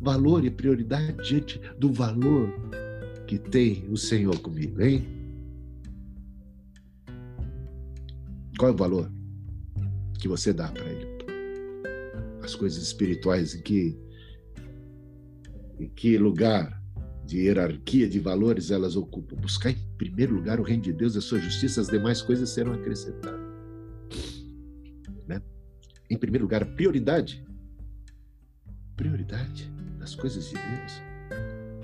[0.00, 2.52] valor e prioridade diante do valor
[3.26, 5.06] que tem o Senhor comigo, hein?
[8.58, 9.12] Qual é o valor
[10.18, 11.06] que você dá para Ele?
[12.42, 13.98] As coisas espirituais em que
[15.78, 16.75] em que lugar
[17.26, 19.36] de hierarquia de valores elas ocupam.
[19.36, 22.48] Buscar em primeiro lugar o reino de Deus e a sua justiça, as demais coisas
[22.50, 23.40] serão acrescentadas.
[25.26, 25.42] Né?
[26.08, 27.44] Em primeiro lugar, prioridade.
[28.96, 31.02] Prioridade das coisas de Deus.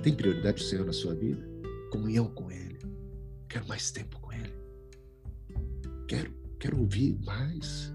[0.02, 1.44] Tem prioridade o Senhor na sua vida?
[1.90, 2.78] Comunhão com Ele.
[3.48, 4.52] Quero mais tempo com Ele.
[6.06, 7.92] Quero, quero ouvir mais.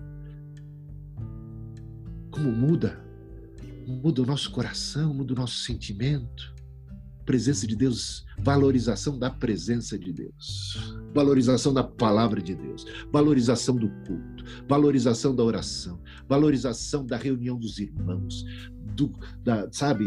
[2.30, 3.00] Como muda,
[3.88, 6.57] muda o nosso coração, muda o nosso sentimento
[7.28, 10.78] presença de Deus, valorização da presença de Deus,
[11.14, 17.80] valorização da palavra de Deus, valorização do culto, valorização da oração, valorização da reunião dos
[17.80, 18.46] irmãos,
[18.96, 19.14] do,
[19.44, 20.06] da, sabe,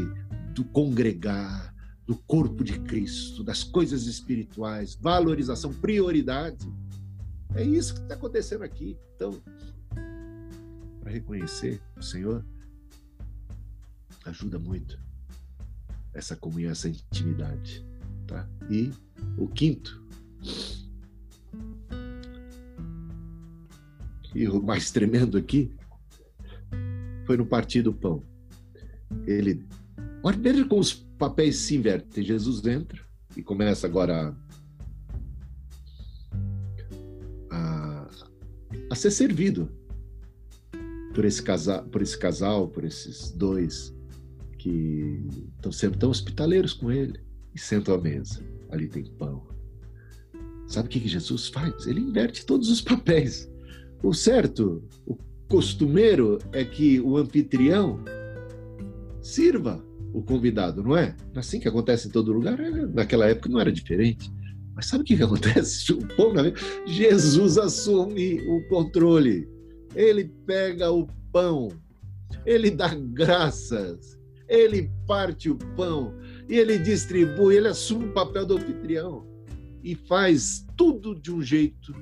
[0.55, 1.75] do congregar,
[2.07, 6.67] do corpo de Cristo, das coisas espirituais, valorização, prioridade.
[7.55, 8.97] É isso que está acontecendo aqui.
[9.15, 9.39] Então,
[11.01, 12.43] para reconhecer o Senhor,
[14.25, 15.10] ajuda muito
[16.15, 17.85] essa comunhão, essa intimidade.
[18.27, 18.49] Tá?
[18.71, 18.91] E
[19.37, 20.03] o quinto,
[24.35, 25.75] e o mais tremendo aqui,
[27.27, 28.25] foi no partir do pão.
[29.27, 29.67] Ele,
[30.23, 32.25] olha, como os papéis se invertem.
[32.25, 33.01] Jesus entra
[33.37, 34.35] e começa agora
[37.51, 38.11] a, a,
[38.91, 39.71] a ser servido
[41.15, 43.95] por esse casal, por esses dois
[44.61, 47.19] que estão sendo tão hospitaleiros com ele
[47.55, 48.45] e sentam à mesa.
[48.69, 49.47] Ali tem pão.
[50.67, 51.87] Sabe o que, que Jesus faz?
[51.87, 53.51] Ele inverte todos os papéis.
[54.03, 55.17] O certo, o
[55.49, 58.05] costumeiro é que o anfitrião
[59.23, 59.83] sirva
[60.13, 61.17] o convidado, não é?
[61.35, 64.31] Assim que acontece em todo lugar, é, naquela época não era diferente.
[64.75, 65.91] Mas sabe o que, que acontece?
[65.93, 66.33] O pão,
[66.87, 69.49] Jesus assume o controle.
[69.95, 71.69] Ele pega o pão,
[72.45, 74.20] ele dá graças,
[74.51, 76.13] ele parte o pão
[76.49, 79.25] e ele distribui, ele assume o papel do anfitrião
[79.83, 81.95] e faz tudo de um jeito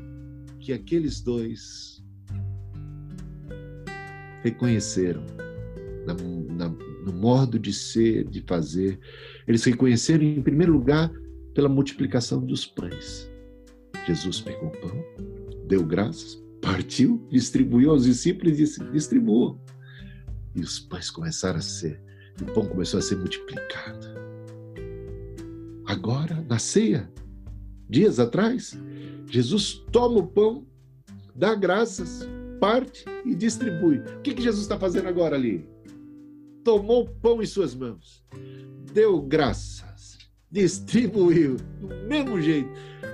[0.58, 2.02] que aqueles dois
[4.42, 5.22] reconheceram
[6.06, 6.14] na,
[6.54, 6.68] na,
[7.04, 8.98] no modo de ser, de fazer.
[9.46, 11.12] Eles reconheceram, em primeiro lugar,
[11.54, 13.30] pela multiplicação dos pães.
[14.06, 15.04] Jesus pegou o pão,
[15.66, 19.60] deu graças, partiu, distribuiu aos discípulos e disse: distribuam.
[20.54, 22.07] E os pães começaram a ser
[22.40, 24.06] o pão começou a ser multiplicado.
[25.86, 27.10] Agora, na ceia,
[27.88, 28.78] dias atrás,
[29.26, 30.66] Jesus toma o pão,
[31.34, 32.28] dá graças,
[32.60, 33.98] parte e distribui.
[33.98, 35.68] O que, que Jesus está fazendo agora ali?
[36.62, 38.24] Tomou o pão em suas mãos,
[38.92, 40.18] deu graças,
[40.50, 42.68] distribuiu, do mesmo jeito,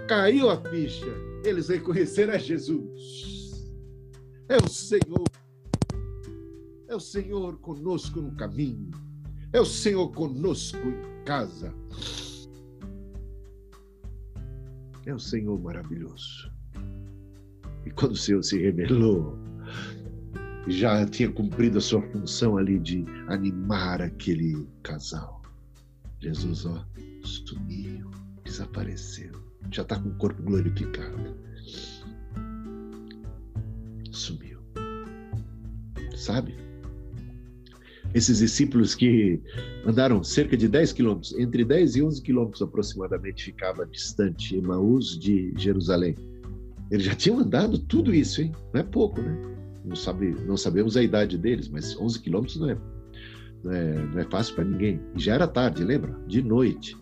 [0.09, 1.07] caiu a ficha,
[1.45, 3.71] eles reconheceram a Jesus.
[4.49, 5.25] É o Senhor,
[6.89, 9.04] é o Senhor conosco no caminho
[9.55, 11.73] é o Senhor conosco em casa.
[15.07, 16.53] É o Senhor maravilhoso.
[17.87, 19.39] E quando o Senhor se revelou,
[20.67, 25.41] já tinha cumprido a sua função ali de animar aquele casal.
[26.21, 26.85] Jesus, ó,
[27.23, 28.11] sumiu,
[28.43, 29.33] desapareceu,
[29.71, 31.37] já está com o corpo glorificado.
[34.11, 34.59] Sumiu.
[36.17, 36.57] Sabe?
[38.15, 39.41] Esses discípulos que
[39.85, 45.53] andaram cerca de 10 quilômetros, entre 10 e 11 quilômetros aproximadamente ficava distante Emaús de
[45.57, 46.15] Jerusalém.
[46.93, 48.53] Eles já tinham andado tudo isso, hein?
[48.73, 49.37] Não é pouco, né?
[49.85, 52.79] Não, sabe, não sabemos a idade deles, mas 11 quilômetros não é,
[53.65, 55.01] não é, não é fácil para ninguém.
[55.17, 56.17] E já era tarde, lembra?
[56.29, 56.97] De noite.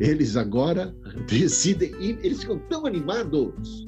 [0.00, 0.94] Eles agora
[1.28, 3.84] decidem, eles ficam tão animados.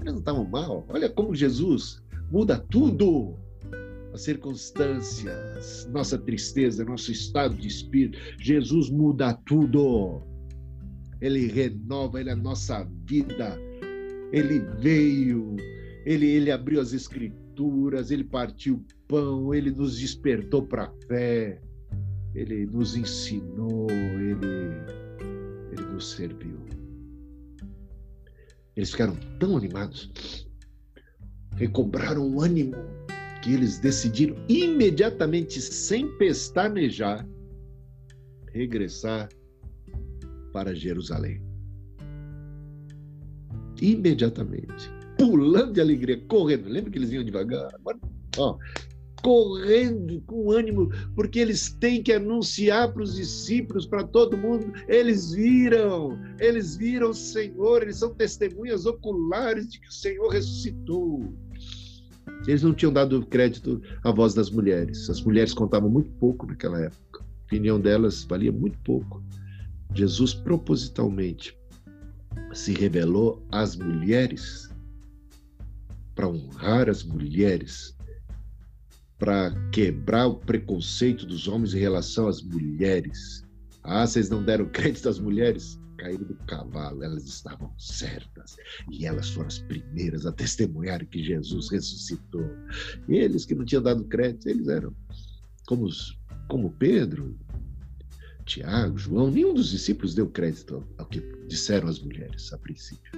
[0.00, 0.84] Eles não estavam mal.
[0.88, 2.02] Olha como Jesus
[2.32, 3.36] muda tudo
[4.12, 8.18] as circunstâncias, nossa tristeza, nosso estado de espírito.
[8.38, 10.22] Jesus muda tudo.
[11.20, 13.58] Ele renova, ele é a nossa vida.
[14.32, 15.56] Ele veio,
[16.04, 21.60] ele, ele abriu as escrituras, ele partiu o pão, ele nos despertou para a fé,
[22.34, 24.46] ele nos ensinou, ele,
[25.72, 26.60] ele nos serviu.
[28.76, 30.48] Eles ficaram tão animados,
[31.56, 32.76] recobraram o ânimo
[33.42, 37.26] que eles decidiram imediatamente, sem pestanejar,
[38.52, 39.28] regressar
[40.52, 41.42] para Jerusalém.
[43.80, 44.90] Imediatamente.
[45.16, 46.68] Pulando de alegria, correndo.
[46.68, 47.70] Lembra que eles iam devagar?
[47.74, 47.98] Agora,
[48.36, 48.58] ó,
[49.22, 54.72] correndo com ânimo, porque eles têm que anunciar para os discípulos, para todo mundo.
[54.88, 61.32] Eles viram, eles viram o Senhor, eles são testemunhas oculares de que o Senhor ressuscitou.
[62.46, 65.08] Eles não tinham dado crédito à voz das mulheres.
[65.10, 67.20] As mulheres contavam muito pouco naquela época.
[67.20, 69.22] A opinião delas valia muito pouco.
[69.94, 71.56] Jesus propositalmente
[72.52, 74.70] se revelou às mulheres
[76.14, 77.96] para honrar as mulheres,
[79.18, 83.42] para quebrar o preconceito dos homens em relação às mulheres.
[83.82, 85.79] Ah, vocês não deram crédito às mulheres?
[86.00, 88.56] Caíram do cavalo, elas estavam certas.
[88.90, 92.44] E elas foram as primeiras a testemunhar que Jesus ressuscitou.
[93.08, 94.94] E eles que não tinham dado crédito, eles eram
[95.66, 97.38] como, os, como Pedro,
[98.46, 103.12] Tiago, João, nenhum dos discípulos deu crédito ao que disseram as mulheres a princípio.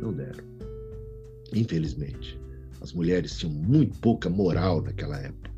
[0.00, 0.44] Não deram.
[1.54, 2.40] Infelizmente,
[2.80, 5.52] as mulheres tinham muito pouca moral naquela época,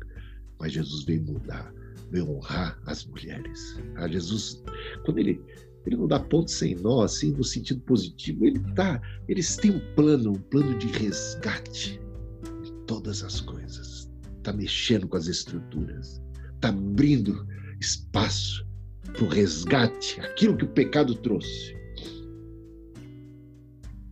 [0.59, 1.73] mas Jesus veio mudar,
[2.11, 3.79] veio honrar as mulheres.
[3.95, 4.61] Ah, Jesus,
[5.05, 5.41] quando ele
[5.85, 8.45] ele não dá ponto sem nó, assim, no sentido positivo.
[8.45, 11.99] Ele tá, eles têm um plano, um plano de resgate
[12.63, 14.09] de todas as coisas.
[14.37, 16.21] Está mexendo com as estruturas,
[16.55, 17.47] está abrindo
[17.79, 18.65] espaço
[19.13, 21.75] para o resgate, aquilo que o pecado trouxe.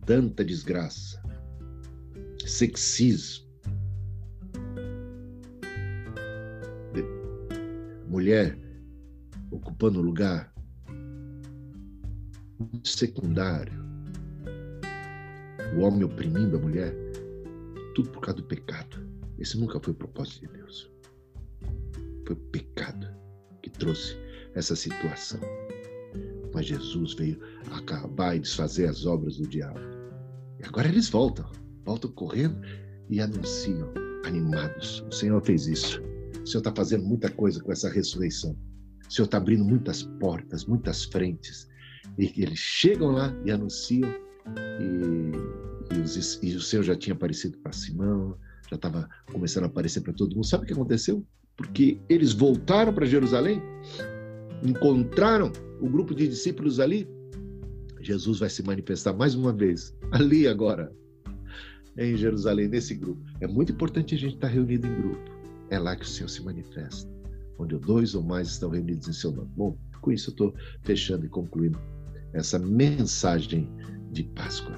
[0.06, 1.20] Tanta desgraça,
[2.44, 3.44] sexismo,
[8.06, 8.56] mulher
[9.50, 10.53] ocupando lugar
[12.84, 13.84] secundário,
[15.76, 16.94] o homem oprimindo a mulher,
[17.94, 19.04] tudo por causa do pecado.
[19.38, 20.90] Esse nunca foi o propósito de Deus.
[22.26, 23.08] Foi o pecado
[23.62, 24.16] que trouxe
[24.54, 25.40] essa situação.
[26.52, 27.40] Mas Jesus veio
[27.72, 29.80] acabar e desfazer as obras do diabo.
[30.60, 31.50] E agora eles voltam,
[31.84, 32.60] voltam correndo
[33.10, 33.92] e anunciam,
[34.24, 35.04] animados.
[35.10, 36.00] O Senhor fez isso.
[36.42, 38.56] O Senhor está fazendo muita coisa com essa ressurreição.
[39.08, 41.68] O Senhor está abrindo muitas portas, muitas frentes.
[42.18, 44.08] E eles chegam lá e anunciam,
[44.80, 48.36] e, e, os, e o Senhor já tinha aparecido para Simão,
[48.70, 50.46] já estava começando a aparecer para todo mundo.
[50.46, 51.24] Sabe o que aconteceu?
[51.56, 53.60] Porque eles voltaram para Jerusalém,
[54.62, 57.08] encontraram o grupo de discípulos ali.
[58.00, 60.92] Jesus vai se manifestar mais uma vez, ali agora,
[61.96, 63.22] em Jerusalém, nesse grupo.
[63.40, 65.30] É muito importante a gente estar reunido em grupo.
[65.70, 67.10] É lá que o Senhor se manifesta,
[67.58, 69.50] onde dois ou mais estão reunidos em seu nome.
[69.56, 71.78] Bom, com isso eu estou fechando e concluindo
[72.34, 73.68] essa mensagem
[74.10, 74.76] de Páscoa.